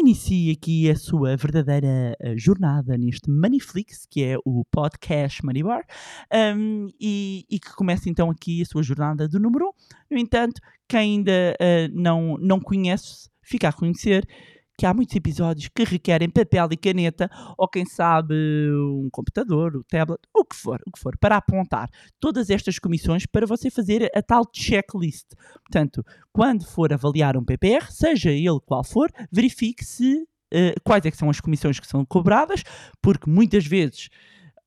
inicie 0.00 0.52
aqui 0.52 0.90
a 0.90 0.96
sua 0.96 1.36
verdadeira 1.36 2.16
eh, 2.20 2.36
jornada 2.36 2.96
neste 2.96 3.30
Moneyflix, 3.30 4.06
que 4.08 4.24
é 4.24 4.36
o 4.44 4.64
podcast 4.70 5.44
Money 5.44 5.62
Bar, 5.62 5.84
um, 6.56 6.88
e, 7.00 7.44
e, 7.50 7.58
que 7.58 7.74
comece 7.74 8.08
então 8.08 8.30
aqui 8.30 8.62
a 8.62 8.64
sua 8.64 8.82
jornada 8.82 9.28
do 9.28 9.40
número 9.40 9.66
1. 9.66 10.14
No 10.14 10.18
entanto, 10.18 10.60
quem 10.88 11.00
ainda 11.18 11.56
uh, 11.60 11.92
não, 11.92 12.36
não 12.38 12.60
conhece, 12.60 13.28
fica 13.42 13.68
a 13.68 13.72
conhecer 13.72 14.26
que 14.78 14.86
há 14.86 14.94
muitos 14.94 15.16
episódios 15.16 15.68
que 15.74 15.82
requerem 15.82 16.30
papel 16.30 16.68
e 16.70 16.76
caneta, 16.76 17.28
ou 17.58 17.66
quem 17.66 17.84
sabe 17.84 18.34
um 18.72 19.08
computador, 19.10 19.74
o 19.74 19.80
um 19.80 19.82
tablet, 19.82 20.20
o 20.32 20.44
que 20.44 20.54
for, 20.54 20.80
o 20.86 20.92
que 20.92 21.00
for, 21.00 21.18
para 21.18 21.36
apontar 21.36 21.90
todas 22.20 22.48
estas 22.48 22.78
comissões 22.78 23.26
para 23.26 23.44
você 23.44 23.70
fazer 23.72 24.08
a 24.14 24.22
tal 24.22 24.44
checklist. 24.54 25.26
Portanto, 25.64 26.06
quando 26.32 26.64
for 26.64 26.92
avaliar 26.92 27.36
um 27.36 27.44
PPR, 27.44 27.90
seja 27.90 28.30
ele 28.30 28.60
qual 28.64 28.84
for, 28.84 29.10
verifique 29.32 29.84
se 29.84 30.22
uh, 30.54 30.80
quais 30.84 31.04
é 31.04 31.10
que 31.10 31.16
são 31.16 31.28
as 31.28 31.40
comissões 31.40 31.80
que 31.80 31.86
são 31.86 32.04
cobradas, 32.04 32.62
porque 33.02 33.28
muitas 33.28 33.66
vezes 33.66 34.08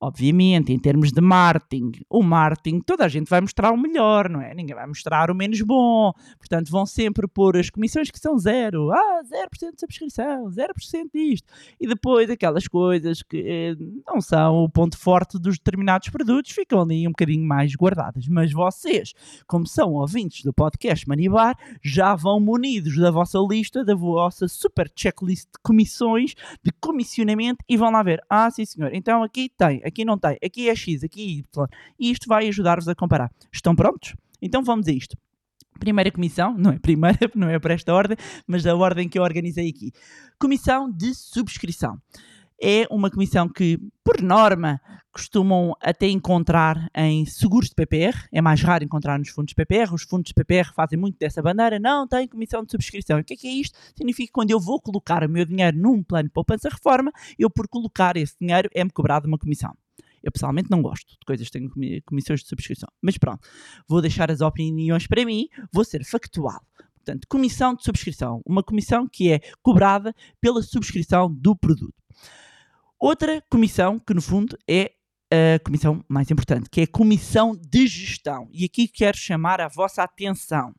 Obviamente, 0.03 0.73
em 0.73 0.79
termos 0.79 1.11
de 1.11 1.21
marketing, 1.21 1.91
o 2.09 2.23
marketing, 2.23 2.79
toda 2.79 3.05
a 3.05 3.07
gente 3.07 3.29
vai 3.29 3.39
mostrar 3.39 3.71
o 3.71 3.77
melhor, 3.77 4.27
não 4.27 4.41
é? 4.41 4.51
Ninguém 4.51 4.75
vai 4.75 4.87
mostrar 4.87 5.29
o 5.29 5.35
menos 5.35 5.61
bom. 5.61 6.11
Portanto, 6.39 6.71
vão 6.71 6.87
sempre 6.87 7.27
pôr 7.27 7.55
as 7.55 7.69
comissões 7.69 8.09
que 8.09 8.17
são 8.17 8.35
zero. 8.39 8.91
Ah, 8.91 9.21
0% 9.23 9.75
de 9.75 9.79
subscrição, 9.79 10.49
0% 10.49 11.09
disto. 11.13 11.47
E 11.79 11.85
depois 11.85 12.31
aquelas 12.31 12.67
coisas 12.67 13.21
que 13.21 13.37
eh, 13.37 13.75
não 14.07 14.19
são 14.19 14.63
o 14.63 14.69
ponto 14.69 14.97
forte 14.97 15.37
dos 15.37 15.59
determinados 15.59 16.09
produtos, 16.09 16.51
ficam 16.51 16.81
ali 16.81 17.07
um 17.07 17.11
bocadinho 17.11 17.47
mais 17.47 17.75
guardadas. 17.75 18.27
Mas 18.27 18.51
vocês, 18.51 19.13
como 19.45 19.67
são 19.67 19.93
ouvintes 19.93 20.43
do 20.43 20.51
podcast 20.51 21.07
Manibar, 21.07 21.55
já 21.83 22.15
vão 22.15 22.39
munidos 22.39 22.97
da 22.97 23.11
vossa 23.11 23.37
lista, 23.47 23.85
da 23.85 23.93
vossa 23.93 24.47
super 24.47 24.91
checklist 24.95 25.45
de 25.45 25.59
comissões, 25.61 26.33
de 26.63 26.71
comissionamento, 26.71 27.63
e 27.69 27.77
vão 27.77 27.91
lá 27.91 28.01
ver. 28.01 28.19
Ah, 28.27 28.49
sim 28.49 28.65
senhor, 28.65 28.91
então 28.93 29.21
aqui 29.21 29.47
tem 29.55 29.81
aqui 29.91 30.05
não 30.05 30.17
tem, 30.17 30.37
aqui 30.43 30.69
é 30.69 30.75
X, 30.75 31.03
aqui 31.03 31.21
é 31.21 31.29
Y. 31.39 31.67
E 31.99 32.11
isto 32.11 32.27
vai 32.27 32.47
ajudar-vos 32.47 32.87
a 32.87 32.95
comparar. 32.95 33.31
Estão 33.51 33.75
prontos? 33.75 34.15
Então 34.41 34.63
vamos 34.63 34.87
a 34.87 34.91
isto. 34.91 35.17
Primeira 35.79 36.11
comissão, 36.11 36.55
não 36.57 36.71
é 36.71 36.79
primeira, 36.79 37.19
não 37.35 37.49
é 37.49 37.59
para 37.59 37.73
esta 37.73 37.93
ordem, 37.93 38.17
mas 38.47 38.63
da 38.63 38.75
ordem 38.75 39.07
que 39.07 39.19
eu 39.19 39.23
organizei 39.23 39.69
aqui. 39.69 39.91
Comissão 40.39 40.89
de 40.89 41.13
subscrição. 41.13 41.99
É 42.63 42.85
uma 42.91 43.09
comissão 43.09 43.49
que, 43.49 43.79
por 44.03 44.21
norma, 44.21 44.79
costumam 45.11 45.75
até 45.81 46.07
encontrar 46.07 46.89
em 46.95 47.25
seguros 47.25 47.69
de 47.69 47.75
PPR. 47.75 48.27
É 48.31 48.39
mais 48.39 48.61
raro 48.61 48.83
encontrar 48.83 49.17
nos 49.17 49.29
fundos 49.29 49.49
de 49.49 49.55
PPR. 49.55 49.91
Os 49.93 50.03
fundos 50.03 50.29
de 50.29 50.33
PPR 50.35 50.71
fazem 50.73 50.97
muito 50.97 51.17
dessa 51.17 51.41
bandeira. 51.41 51.79
Não 51.79 52.07
tem 52.07 52.27
comissão 52.27 52.63
de 52.63 52.71
subscrição. 52.71 53.19
O 53.19 53.23
que 53.23 53.33
é, 53.33 53.37
que 53.37 53.47
é 53.47 53.51
isto? 53.51 53.77
Significa 53.95 54.27
que 54.27 54.33
quando 54.33 54.51
eu 54.51 54.59
vou 54.59 54.79
colocar 54.79 55.23
o 55.23 55.29
meu 55.29 55.43
dinheiro 55.43 55.75
num 55.75 56.03
plano 56.03 56.29
de 56.29 56.33
poupança-reforma, 56.33 57.11
eu, 57.37 57.49
por 57.49 57.67
colocar 57.67 58.15
esse 58.15 58.35
dinheiro, 58.39 58.69
é-me 58.75 58.91
cobrado 58.91 59.27
uma 59.27 59.39
comissão. 59.39 59.75
Eu 60.23 60.31
pessoalmente 60.31 60.69
não 60.69 60.81
gosto 60.81 61.11
de 61.11 61.25
coisas 61.25 61.47
que 61.49 61.59
têm 61.59 62.01
comissões 62.05 62.41
de 62.41 62.47
subscrição. 62.47 62.89
Mas 63.01 63.17
pronto, 63.17 63.47
vou 63.87 64.01
deixar 64.01 64.31
as 64.31 64.41
opiniões 64.41 65.07
para 65.07 65.25
mim, 65.25 65.47
vou 65.71 65.83
ser 65.83 66.03
factual. 66.03 66.61
Portanto, 66.95 67.27
comissão 67.27 67.73
de 67.73 67.83
subscrição. 67.83 68.41
Uma 68.45 68.63
comissão 68.63 69.07
que 69.07 69.31
é 69.31 69.39
cobrada 69.61 70.13
pela 70.39 70.61
subscrição 70.61 71.33
do 71.33 71.55
produto. 71.55 71.95
Outra 72.99 73.43
comissão, 73.49 73.97
que 73.97 74.13
no 74.13 74.21
fundo 74.21 74.55
é 74.67 74.91
a 75.31 75.59
comissão 75.63 76.03
mais 76.07 76.29
importante, 76.29 76.69
que 76.69 76.81
é 76.81 76.83
a 76.83 76.87
comissão 76.87 77.55
de 77.55 77.87
gestão. 77.87 78.47
E 78.51 78.65
aqui 78.65 78.87
quero 78.87 79.17
chamar 79.17 79.59
a 79.59 79.67
vossa 79.67 80.03
atenção. 80.03 80.75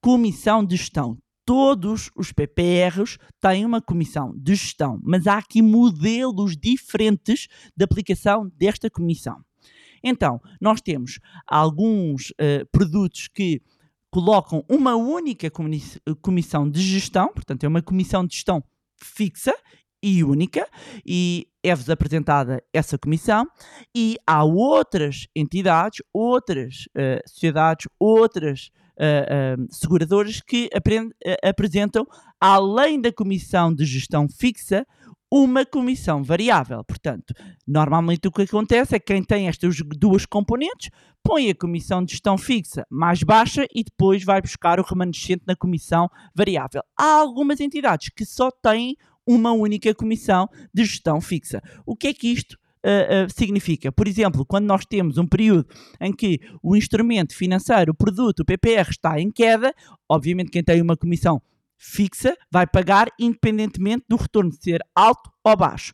Comissão 0.00 0.64
de 0.64 0.76
gestão 0.76 1.18
todos 1.48 2.10
os 2.14 2.30
PPRs 2.30 3.16
têm 3.40 3.64
uma 3.64 3.80
comissão 3.80 4.34
de 4.36 4.54
gestão, 4.54 5.00
mas 5.02 5.26
há 5.26 5.38
aqui 5.38 5.62
modelos 5.62 6.54
diferentes 6.54 7.48
de 7.74 7.82
aplicação 7.82 8.52
desta 8.54 8.90
comissão. 8.90 9.42
Então, 10.04 10.38
nós 10.60 10.82
temos 10.82 11.18
alguns 11.46 12.32
uh, 12.32 12.68
produtos 12.70 13.28
que 13.28 13.62
colocam 14.10 14.62
uma 14.68 14.94
única 14.94 15.50
comissão 16.20 16.68
de 16.68 16.82
gestão, 16.82 17.32
portanto, 17.32 17.64
é 17.64 17.68
uma 17.68 17.80
comissão 17.80 18.26
de 18.26 18.34
gestão 18.34 18.62
fixa 19.02 19.54
e 20.02 20.22
única, 20.22 20.68
e 21.04 21.48
é-vos 21.62 21.88
apresentada 21.88 22.62
essa 22.74 22.98
comissão, 22.98 23.46
e 23.96 24.18
há 24.26 24.44
outras 24.44 25.26
entidades, 25.34 26.02
outras 26.12 26.84
uh, 26.94 27.26
sociedades, 27.26 27.88
outras 27.98 28.70
uh, 28.98 29.62
uh, 29.62 29.66
seguradoras 29.70 30.40
que 30.40 30.68
aprend, 30.74 31.08
uh, 31.08 31.48
apresentam, 31.48 32.06
além 32.40 33.00
da 33.00 33.12
comissão 33.12 33.72
de 33.72 33.84
gestão 33.84 34.28
fixa, 34.28 34.84
uma 35.30 35.64
comissão 35.64 36.22
variável. 36.22 36.82
Portanto, 36.84 37.34
normalmente 37.66 38.26
o 38.26 38.32
que 38.32 38.42
acontece 38.42 38.96
é 38.96 38.98
que 38.98 39.12
quem 39.12 39.22
tem 39.22 39.48
estas 39.48 39.76
duas 39.96 40.24
componentes 40.24 40.90
põe 41.22 41.50
a 41.50 41.54
comissão 41.54 42.02
de 42.02 42.12
gestão 42.12 42.38
fixa 42.38 42.86
mais 42.90 43.22
baixa 43.22 43.66
e 43.74 43.84
depois 43.84 44.24
vai 44.24 44.40
buscar 44.40 44.80
o 44.80 44.84
remanescente 44.84 45.44
na 45.46 45.54
comissão 45.54 46.08
variável. 46.34 46.82
Há 46.98 47.20
algumas 47.20 47.60
entidades 47.60 48.08
que 48.08 48.24
só 48.24 48.50
têm 48.50 48.96
uma 49.26 49.52
única 49.52 49.94
comissão 49.94 50.48
de 50.72 50.84
gestão 50.86 51.20
fixa. 51.20 51.60
O 51.84 51.94
que 51.94 52.08
é 52.08 52.14
que 52.14 52.28
isto 52.28 52.56
uh, 52.84 53.32
significa. 53.32 53.90
Por 53.92 54.06
exemplo, 54.06 54.44
quando 54.44 54.66
nós 54.66 54.84
temos 54.84 55.18
um 55.18 55.26
período 55.26 55.66
em 56.00 56.12
que 56.12 56.40
o 56.62 56.76
instrumento 56.76 57.34
financeiro, 57.34 57.92
o 57.92 57.94
produto, 57.94 58.40
o 58.40 58.44
PPR 58.44 58.90
está 58.90 59.20
em 59.20 59.30
queda, 59.30 59.74
obviamente 60.08 60.50
quem 60.50 60.62
tem 60.62 60.80
uma 60.80 60.96
comissão 60.96 61.40
fixa 61.76 62.36
vai 62.50 62.66
pagar 62.66 63.08
independentemente 63.20 64.04
do 64.08 64.16
retorno 64.16 64.52
ser 64.52 64.80
alto 64.94 65.30
ou 65.44 65.56
baixo. 65.56 65.92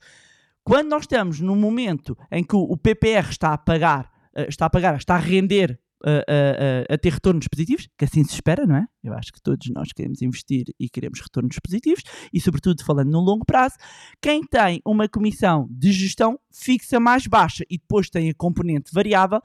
Quando 0.62 0.88
nós 0.88 1.02
estamos 1.02 1.40
num 1.40 1.56
momento 1.56 2.16
em 2.32 2.42
que 2.42 2.56
o 2.56 2.76
PPR 2.76 3.28
está 3.28 3.52
a 3.52 3.58
pagar, 3.58 4.10
uh, 4.36 4.48
está 4.48 4.66
a 4.66 4.70
pagar, 4.70 4.96
está 4.96 5.14
a 5.14 5.18
render 5.18 5.78
a, 6.04 6.90
a, 6.90 6.94
a, 6.94 6.98
ter 6.98 7.12
retornos 7.12 7.48
positivos, 7.48 7.88
que 7.98 8.04
assim 8.04 8.22
se 8.24 8.34
espera, 8.34 8.66
não 8.66 8.76
é? 8.76 8.86
Eu 9.02 9.14
acho 9.14 9.32
que 9.32 9.40
todos 9.40 9.68
nós 9.70 9.92
queremos 9.92 10.20
investir 10.22 10.66
e 10.78 10.88
queremos 10.88 11.20
retornos 11.20 11.58
positivos, 11.58 12.02
e 12.32 12.40
sobretudo 12.40 12.84
falando 12.84 13.10
no 13.10 13.20
longo 13.20 13.44
prazo, 13.44 13.76
quem 14.20 14.42
tem 14.42 14.80
uma 14.84 15.08
comissão 15.08 15.66
de 15.70 15.92
gestão 15.92 16.38
fixa 16.52 17.00
mais 17.00 17.26
baixa 17.26 17.64
e 17.68 17.78
depois 17.78 18.08
tem 18.10 18.30
a 18.30 18.34
componente 18.34 18.92
variável, 18.92 19.40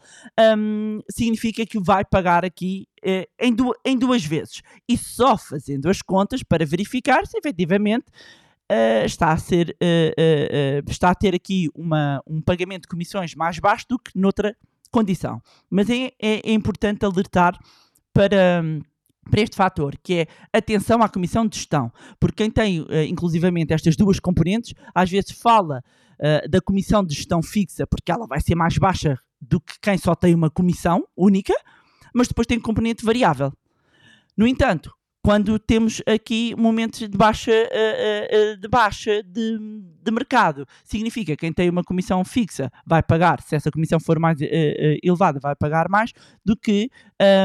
um, 0.58 1.00
significa 1.10 1.66
que 1.66 1.80
vai 1.80 2.04
pagar 2.06 2.46
aqui 2.46 2.88
eh, 3.04 3.28
em, 3.40 3.54
du 3.54 3.72
em 3.86 3.98
duas 3.98 4.24
vezes. 4.26 4.62
E 4.88 4.98
só 4.98 5.38
fazendo 5.38 5.90
as 5.90 6.02
contas 6.02 6.44
para 6.44 6.66
verificar 6.66 7.26
se 7.26 7.38
efetivamente 7.38 8.06
Uh, 8.72 9.04
está, 9.04 9.32
a 9.32 9.38
ser, 9.40 9.76
uh, 9.82 10.84
uh, 10.86 10.92
está 10.92 11.10
a 11.10 11.16
ter 11.16 11.34
aqui 11.34 11.70
uma, 11.74 12.22
um 12.28 12.40
pagamento 12.40 12.84
de 12.84 12.88
comissões 12.88 13.34
mais 13.34 13.58
baixo 13.58 13.88
do 13.90 13.98
que 13.98 14.12
noutra 14.14 14.56
condição. 14.92 15.42
Mas 15.70 15.90
é, 15.90 16.12
é, 16.20 16.50
é 16.50 16.52
importante 16.52 17.06
alertar 17.06 17.58
para 18.14 18.64
para 19.30 19.42
este 19.42 19.56
fator, 19.56 19.96
que 20.02 20.22
é 20.22 20.28
atenção 20.52 21.04
à 21.04 21.08
comissão 21.08 21.46
de 21.48 21.56
gestão, 21.56 21.92
porque 22.20 22.44
quem 22.44 22.50
tem, 22.50 22.82
uh, 22.82 23.04
inclusivamente, 23.08 23.72
estas 23.72 23.96
duas 23.96 24.20
componentes, 24.20 24.74
às 24.94 25.10
vezes 25.10 25.32
fala 25.32 25.84
uh, 26.20 26.50
da 26.50 26.60
comissão 26.60 27.04
de 27.04 27.14
gestão 27.14 27.42
fixa, 27.42 27.86
porque 27.86 28.12
ela 28.12 28.26
vai 28.26 28.42
ser 28.42 28.56
mais 28.56 28.78
baixa 28.78 29.18
do 29.40 29.62
que 29.62 29.76
quem 29.80 29.98
só 29.98 30.16
tem 30.16 30.34
uma 30.34 30.50
comissão 30.50 31.06
única, 31.16 31.54
mas 32.14 32.28
depois 32.28 32.48
tem 32.48 32.60
componente 32.60 33.06
variável. 33.06 33.54
No 34.36 34.48
entanto, 34.48 34.92
quando 35.30 35.60
temos 35.60 36.02
aqui 36.08 36.56
momentos 36.58 37.02
de 37.02 37.16
baixa, 37.16 37.52
uh, 37.52 37.54
uh, 37.54 38.58
de, 38.58 38.68
baixa 38.68 39.22
de, 39.22 39.60
de, 40.04 40.12
mercado. 40.12 40.66
Significa 40.84 41.34
que 41.34 41.38
quem 41.38 41.54
tem 41.54 41.70
uma 41.70 41.84
comissão 41.84 42.26
fixa 42.26 42.72
vai 42.84 43.04
pagar, 43.04 43.40
se 43.44 43.56
essa 43.56 43.70
comissão 43.70 44.00
for 44.00 44.18
mais 44.18 44.40
elevada, 45.04 45.40
vai 45.40 45.56
pagar 45.56 45.88
mais 45.88 46.14
do 46.44 46.58
que 46.58 46.90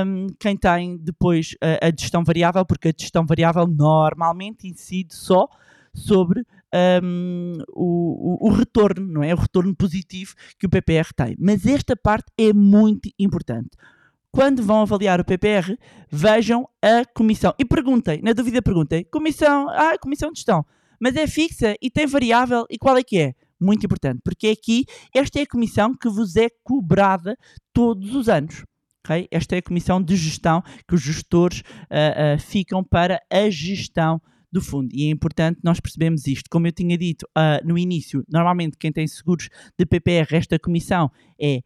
um, 0.06 0.28
quem 0.40 0.56
tem 0.56 0.96
depois 0.96 1.54
a, 1.60 1.88
a 1.88 1.90
gestão 1.90 2.24
variável, 2.24 2.64
porque 2.64 2.88
a 2.88 2.92
gestão 2.98 3.26
variável 3.26 3.66
normalmente 3.66 4.66
incide 4.66 5.14
só 5.14 5.46
sobre 5.92 6.42
um, 7.02 7.58
o, 7.68 8.48
o, 8.48 8.50
retorno, 8.50 9.06
não 9.06 9.22
é? 9.22 9.34
O 9.34 9.38
retorno 9.38 9.76
positivo 9.76 10.32
que 10.58 10.64
o 10.64 10.70
PPR 10.70 11.12
tem. 11.14 11.36
Mas 11.38 11.66
esta 11.66 11.94
parte 11.94 12.32
é 12.38 12.50
muito 12.50 13.10
importante 13.18 13.76
quando 14.34 14.64
vão 14.64 14.82
avaliar 14.82 15.20
o 15.20 15.24
PPR, 15.24 15.78
vejam 16.10 16.68
a 16.82 17.04
comissão. 17.14 17.54
E 17.56 17.64
perguntem, 17.64 18.20
na 18.20 18.32
dúvida 18.32 18.60
perguntem, 18.60 19.04
comissão, 19.04 19.68
ah, 19.68 19.96
comissão 19.96 20.32
de 20.32 20.40
gestão, 20.40 20.66
mas 21.00 21.14
é 21.14 21.24
fixa 21.28 21.76
e 21.80 21.88
tem 21.88 22.04
variável, 22.04 22.66
e 22.68 22.76
qual 22.76 22.96
é 22.96 23.02
que 23.04 23.16
é? 23.16 23.34
Muito 23.60 23.86
importante, 23.86 24.20
porque 24.24 24.48
aqui 24.48 24.86
esta 25.14 25.38
é 25.38 25.42
a 25.42 25.46
comissão 25.46 25.94
que 25.96 26.08
vos 26.08 26.34
é 26.34 26.48
cobrada 26.64 27.38
todos 27.72 28.12
os 28.12 28.28
anos. 28.28 28.64
Okay? 29.04 29.28
Esta 29.30 29.54
é 29.54 29.58
a 29.58 29.62
comissão 29.62 30.02
de 30.02 30.16
gestão 30.16 30.60
que 30.88 30.96
os 30.96 31.00
gestores 31.00 31.60
uh, 31.60 32.34
uh, 32.34 32.40
ficam 32.40 32.82
para 32.82 33.20
a 33.30 33.48
gestão 33.48 34.20
do 34.50 34.60
fundo. 34.60 34.88
E 34.92 35.06
é 35.06 35.10
importante 35.10 35.60
nós 35.62 35.78
percebemos 35.78 36.26
isto. 36.26 36.50
Como 36.50 36.66
eu 36.66 36.72
tinha 36.72 36.98
dito 36.98 37.22
uh, 37.38 37.64
no 37.64 37.78
início, 37.78 38.24
normalmente 38.28 38.76
quem 38.76 38.90
tem 38.90 39.06
seguros 39.06 39.48
de 39.78 39.86
PPR, 39.86 40.34
esta 40.34 40.58
comissão 40.58 41.10
é 41.40 41.60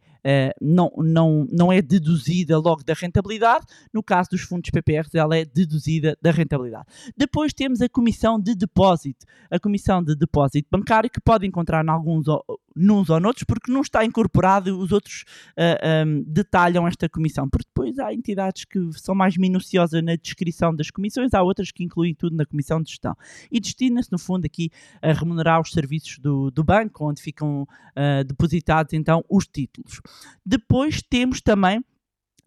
não, 0.61 0.91
não, 0.97 1.47
não 1.51 1.71
é 1.71 1.81
deduzida 1.81 2.57
logo 2.57 2.83
da 2.83 2.93
rentabilidade. 2.93 3.65
No 3.93 4.03
caso 4.03 4.29
dos 4.31 4.41
fundos 4.41 4.69
PPRs, 4.69 5.15
ela 5.15 5.37
é 5.37 5.45
deduzida 5.45 6.17
da 6.21 6.31
rentabilidade. 6.31 6.85
Depois 7.15 7.53
temos 7.53 7.81
a 7.81 7.89
comissão 7.89 8.39
de 8.39 8.55
depósito. 8.55 9.25
A 9.49 9.59
comissão 9.59 10.03
de 10.03 10.15
depósito 10.15 10.67
bancário 10.71 11.09
que 11.09 11.21
pode 11.21 11.45
encontrar 11.47 11.83
em 11.83 11.89
alguns 11.89 12.27
nuns 12.75 13.09
ou 13.09 13.19
noutros, 13.19 13.43
porque 13.43 13.71
não 13.71 13.81
está 13.81 14.05
incorporado, 14.05 14.79
os 14.79 14.91
outros 14.91 15.23
uh, 15.51 15.77
ah, 15.81 16.05
um, 16.05 16.23
detalham 16.25 16.87
esta 16.87 17.09
comissão. 17.09 17.49
Porque 17.49 17.67
depois 17.67 17.99
há 17.99 18.13
entidades 18.13 18.65
que 18.65 18.79
são 18.93 19.13
mais 19.13 19.37
minuciosas 19.37 20.01
na 20.03 20.15
descrição 20.15 20.73
das 20.73 20.89
comissões, 20.89 21.33
há 21.33 21.41
outras 21.43 21.71
que 21.71 21.83
incluem 21.83 22.15
tudo 22.15 22.35
na 22.35 22.45
comissão 22.45 22.81
de 22.81 22.89
gestão. 22.89 23.15
E 23.51 23.59
destina-se, 23.59 24.11
no 24.11 24.17
fundo, 24.17 24.45
aqui 24.45 24.69
a 25.01 25.11
remunerar 25.11 25.59
os 25.59 25.71
serviços 25.71 26.19
do, 26.19 26.49
do 26.51 26.63
banco, 26.63 27.07
onde 27.07 27.21
ficam 27.21 27.63
uh, 27.63 28.23
depositados 28.23 28.93
então 28.93 29.23
os 29.29 29.45
títulos. 29.45 30.01
Depois 30.45 31.01
temos 31.01 31.41
também 31.41 31.83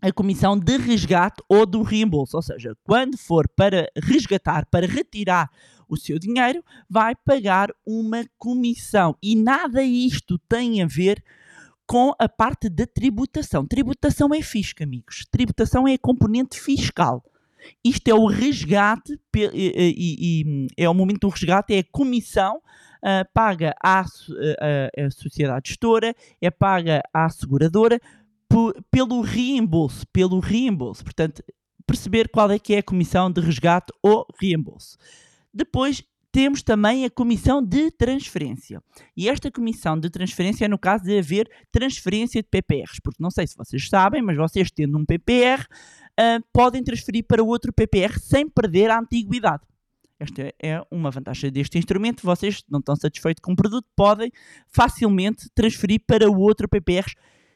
a 0.01 0.13
comissão 0.13 0.59
de 0.59 0.77
resgate 0.77 1.43
ou 1.49 1.65
do 1.65 1.83
reembolso, 1.83 2.37
ou 2.37 2.43
seja, 2.43 2.77
quando 2.83 3.17
for 3.17 3.49
para 3.49 3.89
resgatar, 3.97 4.67
para 4.67 4.87
retirar 4.87 5.49
o 5.89 5.97
seu 5.97 6.19
dinheiro, 6.19 6.65
vai 6.91 7.15
pagar 7.15 7.71
uma 7.87 8.25
comissão. 8.37 9.17
E 9.23 9.37
nada 9.37 9.83
isto 9.83 10.39
tem 10.49 10.83
a 10.83 10.87
ver 10.87 11.23
com 11.87 12.13
a 12.19 12.29
parte 12.29 12.69
da 12.69 12.87
tributação. 12.87 13.67
Tributação 13.67 14.35
é 14.35 14.43
fisco, 14.43 14.83
amigos. 14.83 15.27
Tributação 15.31 15.87
é 15.87 15.95
a 15.95 15.99
componente 15.99 16.61
fiscal. 16.61 17.23
Isto 17.85 18.09
é 18.09 18.15
o 18.15 18.27
resgate, 18.27 19.21
e, 19.37 19.47
e, 19.55 20.17
e 20.43 20.67
é 20.77 20.89
o 20.89 20.95
momento 20.95 21.21
do 21.21 21.29
resgate, 21.29 21.75
é 21.75 21.79
a 21.79 21.85
comissão 21.93 22.61
uh, 23.03 23.29
paga 23.35 23.75
à, 23.83 24.01
à 24.01 25.11
sociedade 25.11 25.71
gestora, 25.71 26.15
é 26.41 26.51
paga 26.51 27.03
à 27.13 27.29
seguradora 27.29 28.01
pelo 28.91 29.23
reembolso, 29.23 30.07
pelo 30.13 30.39
reembolso. 30.39 31.03
Portanto, 31.03 31.43
perceber 31.87 32.29
qual 32.29 32.51
é 32.51 32.59
que 32.59 32.75
é 32.75 32.79
a 32.79 32.83
comissão 32.83 33.31
de 33.31 33.41
resgate 33.41 33.93
ou 34.03 34.27
reembolso. 34.41 34.97
Depois 35.53 36.03
temos 36.31 36.63
também 36.63 37.05
a 37.05 37.11
comissão 37.11 37.63
de 37.63 37.91
transferência. 37.91 38.83
E 39.15 39.29
esta 39.29 39.51
comissão 39.51 39.99
de 39.99 40.09
transferência 40.09 40.65
é 40.65 40.69
no 40.69 40.79
caso 40.79 41.05
de 41.05 41.19
haver 41.19 41.49
transferência 41.71 42.43
de 42.43 42.49
PPRs, 42.49 43.01
porque 43.03 43.23
não 43.23 43.31
sei 43.31 43.47
se 43.47 43.55
vocês 43.55 43.87
sabem, 43.89 44.23
mas 44.23 44.39
vocês 44.39 44.71
tendo 44.71 44.97
um 44.97 45.05
PPR, 45.05 45.61
uh, 45.63 46.43
podem 46.51 46.83
transferir 46.83 47.27
para 47.27 47.43
outro 47.43 47.71
PPR 47.73 48.19
sem 48.19 48.49
perder 48.49 48.91
a 48.91 48.99
antiguidade. 48.99 49.63
Esta 50.23 50.55
é 50.63 50.81
uma 50.89 51.11
vantagem 51.11 51.51
deste 51.51 51.79
instrumento. 51.79 52.23
Vocês 52.23 52.63
não 52.71 52.79
estão 52.79 52.95
satisfeitos 52.95 53.41
com 53.43 53.55
o 53.55 53.57
produto, 53.57 53.89
podem 53.97 54.31
facilmente 54.69 55.51
transferir 55.53 56.01
para 56.07 56.31
outro 56.31 56.69
PPR 56.69 57.13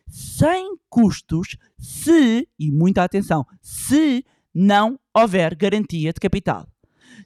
sem 0.08 0.76
custos, 0.88 1.56
se, 1.78 2.49
e 2.58 2.73
muita 2.73 3.04
atenção, 3.04 3.46
se 3.62 4.25
não 4.52 4.99
houver 5.14 5.54
garantia 5.54 6.12
de 6.12 6.18
capital. 6.18 6.66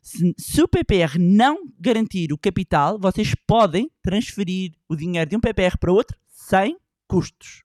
Se, 0.02 0.34
se, 0.36 0.62
o 0.62 0.68
PPR 0.68 1.18
não 1.18 1.66
garantir 1.78 2.34
o 2.34 2.38
capital, 2.38 2.98
vocês 2.98 3.34
podem 3.46 3.90
transferir 4.02 4.72
o 4.90 4.94
dinheiro 4.94 5.30
de 5.30 5.36
um 5.36 5.40
PPR 5.40 5.78
para 5.78 5.92
outro 5.92 6.18
sem 6.28 6.76
custos. 7.08 7.62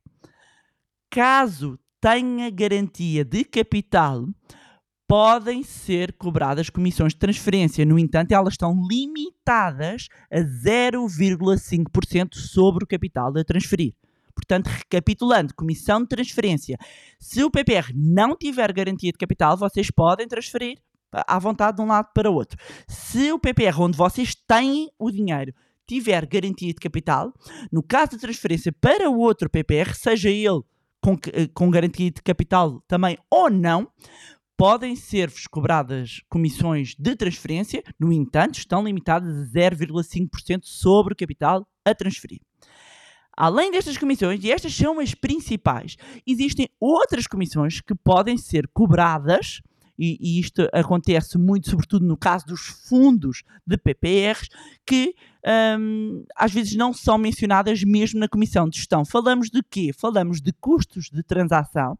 Caso 1.10 1.77
tenha 2.00 2.50
garantia 2.50 3.25
de 3.25 3.44
capital, 3.44 4.25
podem 5.07 5.63
ser 5.63 6.13
cobradas 6.13 6.69
comissões 6.69 7.13
de 7.13 7.19
transferência. 7.19 7.85
No 7.85 8.00
entanto, 8.00 8.31
elas 8.31 8.53
estão 8.53 8.75
limitadas 8.88 10.07
a 10.31 10.39
0,5% 10.39 12.35
sobre 12.35 12.83
o 12.83 12.88
capital 12.88 13.31
a 13.38 13.43
transferir. 13.43 13.93
Portanto, 14.33 14.67
recapitulando, 14.67 15.53
comissão 15.55 16.01
de 16.01 16.09
transferência. 16.09 16.77
Se 17.19 17.43
o 17.43 17.50
PPR 17.50 17.93
não 17.95 18.35
tiver 18.35 18.71
garantia 18.74 19.12
de 19.12 19.17
capital, 19.17 19.55
vocês 19.55 19.89
podem 19.89 20.27
transferir 20.27 20.77
à 21.12 21.39
vontade 21.39 21.77
de 21.77 21.83
um 21.83 21.88
lado 21.88 22.09
para 22.13 22.29
o 22.29 22.33
outro. 22.33 22.57
Se 22.88 23.31
o 23.31 23.39
PPR 23.39 23.79
onde 23.79 23.97
vocês 23.97 24.35
têm 24.35 24.89
o 25.00 25.09
dinheiro 25.09 25.53
tiver 25.87 26.25
garantia 26.25 26.74
de 26.74 26.79
capital, 26.79 27.31
no 27.72 27.83
caso 27.83 28.11
de 28.11 28.18
transferência 28.18 28.74
para 28.74 29.09
o 29.09 29.20
outro 29.20 29.50
PPR, 29.50 29.94
seja 29.94 30.29
ele 30.29 30.61
com, 31.00 31.15
eh, 31.31 31.48
com 31.53 31.70
garantia 31.70 32.09
de 32.09 32.22
capital 32.24 32.81
também 32.87 33.18
ou 33.29 33.50
não, 33.50 33.87
podem 34.57 34.96
ser-vos 34.96 35.48
cobradas 35.48 36.22
comissões 36.29 36.96
de 36.98 37.15
transferência, 37.15 37.83
no 38.00 38.11
entanto, 38.11 38.57
estão 38.57 38.83
limitadas 38.83 39.37
a 39.37 39.59
0,5% 39.59 40.61
sobre 40.63 41.13
o 41.13 41.18
capital 41.18 41.68
a 41.83 41.94
transferir. 41.94 42.39
Além 43.37 43.70
destas 43.70 43.98
comissões, 43.98 44.41
e 44.44 44.51
estas 44.51 44.74
são 44.74 45.00
as 45.00 45.13
principais, 45.13 45.98
existem 46.25 46.70
outras 46.79 47.27
comissões 47.27 47.81
que 47.81 47.94
podem 47.94 48.37
ser 48.37 48.68
cobradas, 48.74 49.61
e, 50.00 50.18
e 50.20 50.39
isto 50.39 50.68
acontece 50.74 51.37
muito, 51.37 51.70
sobretudo 51.70 52.05
no 52.05 52.18
caso 52.18 52.46
dos 52.46 52.61
fundos 52.61 53.44
de 53.65 53.77
PPRs, 53.77 54.48
que 54.85 55.13
um, 55.79 56.25
às 56.35 56.51
vezes 56.51 56.75
não 56.75 56.94
são 56.94 57.18
mencionadas 57.18 57.83
mesmo 57.83 58.20
na 58.20 58.27
comissão 58.27 58.68
de 58.68 58.77
gestão. 58.77 59.05
Falamos 59.05 59.50
de 59.50 59.61
quê? 59.63 59.91
Falamos 59.98 60.41
de 60.41 60.51
custos 60.53 61.09
de 61.09 61.22
transação 61.24 61.98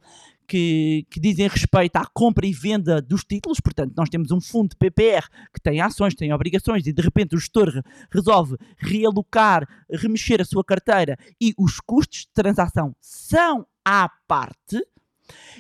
que, 0.48 1.06
que, 1.10 1.20
dizem 1.20 1.48
respeito 1.48 1.96
à 1.98 2.06
compra 2.06 2.46
e 2.46 2.54
venda 2.54 3.02
dos 3.02 3.24
títulos. 3.24 3.60
Portanto, 3.60 3.94
nós 3.96 4.10
temos 4.10 4.32
um 4.32 4.42
fundo 4.42 4.70
de 4.70 4.76
PPR 4.76 5.28
que 5.54 5.62
tem 5.62 5.82
ações, 5.82 6.16
tem 6.16 6.34
obrigações 6.34 6.86
e 6.88 6.94
de 6.94 7.02
repente 7.02 7.36
o 7.36 7.40
gestor 7.40 7.82
resolve 8.12 8.58
realocar, 8.78 9.68
remexer 9.90 10.42
a 10.42 10.46
sua 10.46 10.64
carteira 10.64 11.18
e 11.40 11.54
os 11.58 11.80
custos 11.80 12.22
de 12.22 12.34
transação 12.34 12.96
são 13.02 13.66
à 13.84 14.10
parte. 14.28 14.82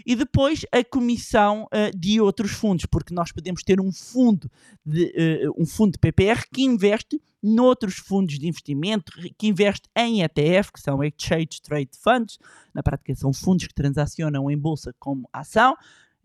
E 0.05 0.15
depois 0.15 0.65
a 0.71 0.83
comissão 0.83 1.63
uh, 1.65 1.97
de 1.97 2.19
outros 2.21 2.51
fundos, 2.51 2.85
porque 2.85 3.13
nós 3.13 3.31
podemos 3.31 3.63
ter 3.63 3.79
um 3.79 3.91
fundo 3.91 4.49
de, 4.85 5.45
uh, 5.47 5.61
um 5.61 5.65
fundo 5.65 5.93
de 5.93 5.99
PPR 5.99 6.43
que 6.53 6.63
investe 6.63 7.21
noutros 7.41 7.95
fundos 7.95 8.39
de 8.39 8.47
investimento, 8.47 9.11
que 9.37 9.47
investe 9.47 9.87
em 9.95 10.23
ETF, 10.23 10.71
que 10.73 10.81
são 10.81 11.03
Exchange 11.03 11.61
Trade 11.61 11.91
Funds, 11.93 12.39
na 12.73 12.81
prática 12.81 13.13
são 13.15 13.31
fundos 13.31 13.67
que 13.67 13.73
transacionam 13.73 14.49
em 14.49 14.57
bolsa 14.57 14.95
como 14.97 15.29
ação. 15.31 15.75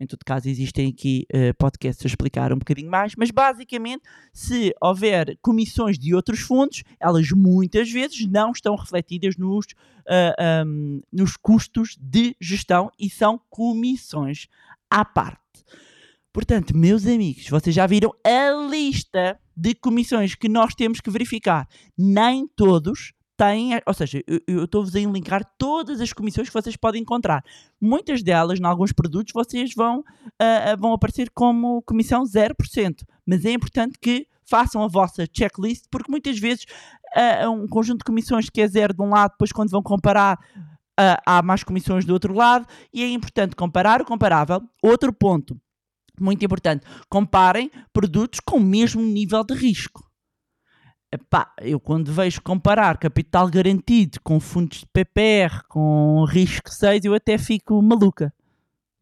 Em 0.01 0.07
todo 0.07 0.25
caso, 0.25 0.49
existem 0.49 0.89
aqui 0.89 1.27
uh, 1.31 1.53
podcasts 1.59 2.03
a 2.03 2.07
explicar 2.07 2.51
um 2.51 2.57
bocadinho 2.57 2.89
mais, 2.89 3.13
mas 3.15 3.29
basicamente, 3.29 4.01
se 4.33 4.73
houver 4.81 5.37
comissões 5.43 5.99
de 5.99 6.15
outros 6.15 6.39
fundos, 6.39 6.83
elas 6.99 7.29
muitas 7.29 7.91
vezes 7.91 8.25
não 8.25 8.49
estão 8.51 8.75
refletidas 8.75 9.37
nos, 9.37 9.67
uh, 9.67 10.33
eh, 10.39 10.63
um, 10.65 11.01
nos 11.13 11.37
custos 11.37 11.95
de 12.01 12.35
gestão 12.41 12.89
e 12.99 13.11
são 13.11 13.39
comissões 13.47 14.47
à 14.89 15.05
parte. 15.05 15.37
Portanto, 16.33 16.75
meus 16.75 17.05
amigos, 17.05 17.47
vocês 17.47 17.75
já 17.75 17.85
viram 17.85 18.11
a 18.25 18.67
lista 18.71 19.39
de 19.55 19.75
comissões 19.75 20.33
que 20.33 20.49
nós 20.49 20.73
temos 20.73 20.99
que 20.99 21.11
verificar. 21.11 21.67
Nem 21.95 22.47
todos 22.47 23.13
têm, 23.41 23.71
ou 23.87 23.93
seja, 23.93 24.21
eu 24.45 24.65
estou-vos 24.65 24.95
a 24.95 24.99
linkar 24.99 25.43
todas 25.57 25.99
as 25.99 26.13
comissões 26.13 26.47
que 26.47 26.53
vocês 26.53 26.75
podem 26.75 27.01
encontrar. 27.01 27.43
Muitas 27.81 28.21
delas, 28.21 28.59
em 28.59 28.65
alguns 28.65 28.91
produtos, 28.91 29.33
vocês 29.33 29.73
vão, 29.75 30.01
uh, 30.01 30.77
vão 30.79 30.93
aparecer 30.93 31.31
como 31.33 31.81
comissão 31.81 32.23
0%. 32.23 33.03
Mas 33.25 33.43
é 33.43 33.51
importante 33.51 33.97
que 33.99 34.27
façam 34.47 34.83
a 34.83 34.87
vossa 34.87 35.25
checklist, 35.35 35.85
porque 35.89 36.11
muitas 36.11 36.37
vezes 36.37 36.65
uh, 37.17 37.49
um 37.49 37.67
conjunto 37.67 37.99
de 37.99 38.05
comissões 38.05 38.47
que 38.47 38.61
é 38.61 38.67
zero 38.67 38.93
de 38.93 39.01
um 39.01 39.09
lado, 39.09 39.31
depois 39.31 39.51
quando 39.51 39.71
vão 39.71 39.81
comparar, 39.81 40.37
uh, 40.99 41.17
há 41.25 41.41
mais 41.41 41.63
comissões 41.63 42.05
do 42.05 42.13
outro 42.13 42.35
lado, 42.35 42.67
e 42.93 43.01
é 43.01 43.09
importante 43.09 43.55
comparar 43.55 44.01
o 44.01 44.05
comparável. 44.05 44.61
Outro 44.83 45.11
ponto 45.11 45.59
muito 46.19 46.45
importante, 46.45 46.85
comparem 47.09 47.71
produtos 47.91 48.39
com 48.39 48.57
o 48.57 48.63
mesmo 48.63 49.01
nível 49.01 49.43
de 49.43 49.55
risco. 49.55 50.10
Epá, 51.13 51.53
eu 51.59 51.77
quando 51.77 52.13
vejo 52.13 52.41
comparar 52.41 52.97
capital 52.97 53.49
garantido 53.49 54.19
com 54.23 54.39
fundos 54.39 54.79
de 54.79 54.85
PPR 54.87 55.61
com 55.67 56.23
risco 56.23 56.69
6, 56.69 57.03
eu 57.03 57.13
até 57.13 57.37
fico 57.37 57.81
maluca. 57.81 58.33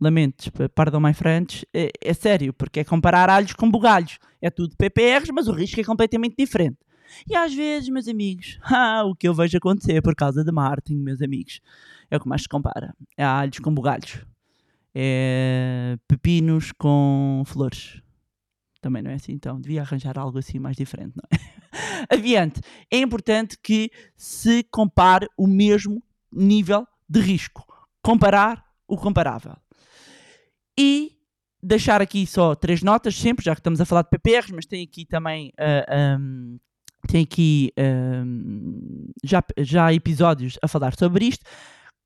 Lamento, 0.01 0.51
pardon 0.73 1.01
my 1.01 1.13
friends, 1.13 1.65
é, 1.71 1.91
é, 2.01 2.13
sério, 2.13 2.51
porque 2.53 2.79
é 2.79 2.83
comparar 2.83 3.29
alhos 3.29 3.53
com 3.53 3.69
bugalhos. 3.69 4.17
É 4.41 4.49
tudo 4.49 4.75
PPRs, 4.75 5.31
mas 5.31 5.47
o 5.47 5.51
risco 5.51 5.79
é 5.79 5.83
completamente 5.83 6.35
diferente. 6.35 6.77
E 7.29 7.35
às 7.35 7.53
vezes, 7.53 7.89
meus 7.89 8.07
amigos, 8.07 8.57
ah, 8.65 9.03
o 9.05 9.13
que 9.13 9.27
eu 9.27 9.33
vejo 9.33 9.57
acontecer 9.57 10.01
por 10.01 10.15
causa 10.15 10.43
de 10.43 10.51
marketing, 10.51 10.95
meus 10.95 11.21
amigos, 11.21 11.59
é 12.09 12.17
o 12.17 12.19
que 12.19 12.27
mais 12.27 12.43
se 12.43 12.49
compara. 12.49 12.95
É 13.17 13.23
alhos 13.23 13.59
com 13.59 13.73
bugalhos. 13.73 14.25
É 14.95 15.97
pepinos 16.07 16.71
com 16.71 17.43
flores. 17.45 18.01
Também 18.81 19.03
não 19.03 19.11
é 19.11 19.15
assim, 19.15 19.33
então 19.33 19.59
devia 19.59 19.81
arranjar 19.81 20.17
algo 20.17 20.39
assim 20.39 20.57
mais 20.57 20.77
diferente, 20.77 21.13
não 21.15 21.23
é? 21.31 21.58
Adiante. 22.09 22.61
É 22.91 22.97
importante 22.97 23.57
que 23.61 23.91
se 24.15 24.63
compare 24.63 25.27
o 25.37 25.47
mesmo 25.47 26.03
nível 26.31 26.87
de 27.07 27.19
risco. 27.19 27.65
Comparar 28.01 28.63
o 28.87 28.97
comparável. 28.97 29.55
E 30.77 31.11
deixar 31.61 32.01
aqui 32.01 32.25
só 32.25 32.55
três 32.55 32.81
notas, 32.81 33.15
sempre, 33.15 33.43
já 33.43 33.53
que 33.53 33.59
estamos 33.59 33.81
a 33.81 33.85
falar 33.85 34.03
de 34.03 34.09
PPRs, 34.09 34.51
mas 34.51 34.65
tem 34.65 34.83
aqui 34.83 35.05
também. 35.05 35.51
Uh, 35.59 36.19
um, 36.19 36.59
tem 37.07 37.23
aqui 37.23 37.71
um, 37.77 39.07
já, 39.23 39.43
já 39.57 39.93
episódios 39.93 40.57
a 40.61 40.67
falar 40.67 40.97
sobre 40.97 41.25
isto 41.25 41.45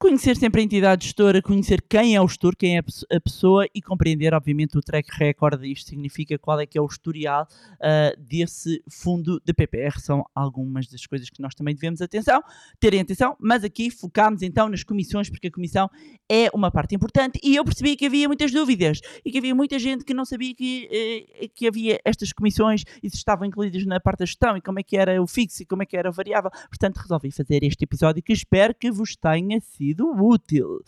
conhecer 0.03 0.35
sempre 0.35 0.59
a 0.59 0.63
entidade 0.65 1.05
gestora, 1.05 1.41
conhecer 1.41 1.81
quem 1.81 2.13
é 2.13 2.21
o 2.21 2.27
gestor, 2.27 2.57
quem 2.57 2.75
é 2.75 2.79
a 3.09 3.21
pessoa 3.21 3.65
e 3.73 3.81
compreender, 3.81 4.33
obviamente, 4.33 4.77
o 4.77 4.81
track 4.81 5.07
record. 5.17 5.63
Isto 5.63 5.91
significa 5.91 6.37
qual 6.37 6.59
é 6.59 6.65
que 6.65 6.77
é 6.77 6.81
o 6.81 6.85
historial 6.85 7.47
uh, 7.75 8.21
desse 8.21 8.83
fundo 8.89 9.39
de 9.45 9.53
PPR. 9.53 9.97
São 10.01 10.25
algumas 10.35 10.87
das 10.87 11.05
coisas 11.05 11.29
que 11.29 11.41
nós 11.41 11.55
também 11.55 11.73
devemos 11.73 12.01
atenção, 12.01 12.43
terem 12.81 12.99
atenção, 12.99 13.37
mas 13.39 13.63
aqui 13.63 13.89
focámos 13.89 14.41
então 14.41 14.67
nas 14.67 14.83
comissões, 14.83 15.29
porque 15.29 15.47
a 15.47 15.51
comissão 15.51 15.89
é 16.29 16.49
uma 16.53 16.69
parte 16.69 16.93
importante 16.95 17.39
e 17.41 17.55
eu 17.55 17.63
percebi 17.63 17.95
que 17.95 18.05
havia 18.05 18.27
muitas 18.27 18.51
dúvidas 18.51 18.99
e 19.23 19.31
que 19.31 19.37
havia 19.37 19.55
muita 19.55 19.79
gente 19.79 20.03
que 20.03 20.13
não 20.13 20.25
sabia 20.25 20.53
que, 20.53 20.89
eh, 20.91 21.47
que 21.55 21.65
havia 21.65 22.01
estas 22.03 22.33
comissões 22.33 22.83
e 23.01 23.09
se 23.09 23.15
estavam 23.15 23.47
incluídas 23.47 23.85
na 23.85 24.01
parte 24.01 24.19
da 24.19 24.25
gestão 24.25 24.57
e 24.57 24.61
como 24.61 24.81
é 24.81 24.83
que 24.83 24.97
era 24.97 25.21
o 25.21 25.27
fixo 25.27 25.63
e 25.63 25.65
como 25.65 25.81
é 25.81 25.85
que 25.85 25.95
era 25.95 26.09
o 26.09 26.13
variável. 26.13 26.51
Portanto, 26.67 26.97
resolvi 26.97 27.31
fazer 27.31 27.63
este 27.63 27.85
episódio 27.85 28.21
que 28.21 28.33
espero 28.33 28.75
que 28.75 28.91
vos 28.91 29.15
tenha 29.15 29.61
sido 29.61 29.92
útil. 30.01 30.79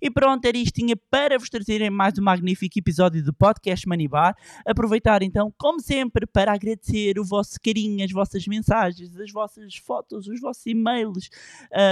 E 0.00 0.10
pronto, 0.10 0.44
era 0.44 0.56
isto 0.56 0.74
tinha 0.74 0.96
para 1.10 1.38
vos 1.38 1.48
trazerem 1.48 1.90
mais 1.90 2.18
um 2.18 2.22
magnífico 2.22 2.78
episódio 2.78 3.22
do 3.22 3.32
podcast 3.32 3.86
Manibar. 3.88 4.34
Aproveitar 4.66 5.22
então, 5.22 5.52
como 5.56 5.80
sempre, 5.80 6.26
para 6.26 6.52
agradecer 6.52 7.18
o 7.18 7.24
vosso 7.24 7.58
carinho, 7.62 8.04
as 8.04 8.10
vossas 8.10 8.46
mensagens, 8.46 9.16
as 9.16 9.30
vossas 9.30 9.76
fotos, 9.76 10.26
os 10.26 10.40
vossos 10.40 10.66
e-mails. 10.66 11.28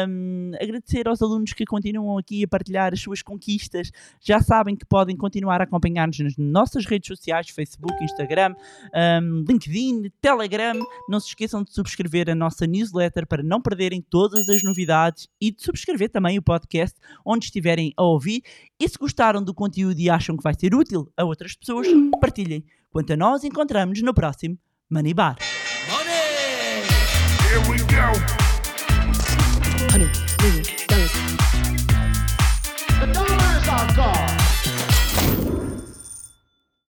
Um, 0.09 0.52
agradecer 0.61 1.09
aos 1.09 1.22
alunos 1.22 1.52
que 1.52 1.64
continuam 1.64 2.18
aqui 2.18 2.44
a 2.44 2.48
partilhar 2.48 2.92
as 2.92 3.00
suas 3.00 3.22
conquistas. 3.22 3.90
Já 4.20 4.40
sabem 4.40 4.76
que 4.76 4.85
podem 4.85 5.16
continuar 5.16 5.61
a 5.61 5.64
acompanhar-nos 5.64 6.18
nas 6.18 6.37
nossas 6.37 6.85
redes 6.87 7.09
sociais, 7.09 7.48
Facebook, 7.50 8.02
Instagram, 8.02 8.54
um, 9.22 9.44
LinkedIn, 9.48 10.11
Telegram. 10.20 10.78
Não 11.09 11.20
se 11.20 11.28
esqueçam 11.28 11.62
de 11.62 11.72
subscrever 11.72 12.28
a 12.30 12.35
nossa 12.35 12.66
newsletter 12.66 13.26
para 13.26 13.42
não 13.42 13.61
perderem 13.61 14.00
todas 14.00 14.48
as 14.48 14.62
novidades 14.62 15.28
e 15.40 15.50
de 15.50 15.62
subscrever 15.62 16.11
também 16.11 16.38
o 16.38 16.42
podcast 16.51 16.97
onde 17.25 17.45
estiverem 17.45 17.93
a 17.97 18.03
ouvir. 18.03 18.43
E 18.79 18.89
se 18.89 18.99
gostaram 18.99 19.43
do 19.43 19.55
conteúdo 19.55 20.01
e 20.01 20.11
acham 20.11 20.37
que 20.37 20.43
vai 20.43 20.55
ser 20.55 20.75
útil 20.75 21.09
a 21.17 21.25
outras 21.25 21.55
pessoas, 21.55 21.87
partilhem. 22.21 22.65
Quanto 22.91 23.13
a 23.13 23.17
nós, 23.17 23.45
encontramos 23.45 24.03
no 24.03 24.13
próximo 24.13 24.59
Money 24.91 25.15
Bar. 25.15 25.37
Money! 25.89 26.11
Here 27.47 27.71
we 27.71 27.79
go. 27.79 27.89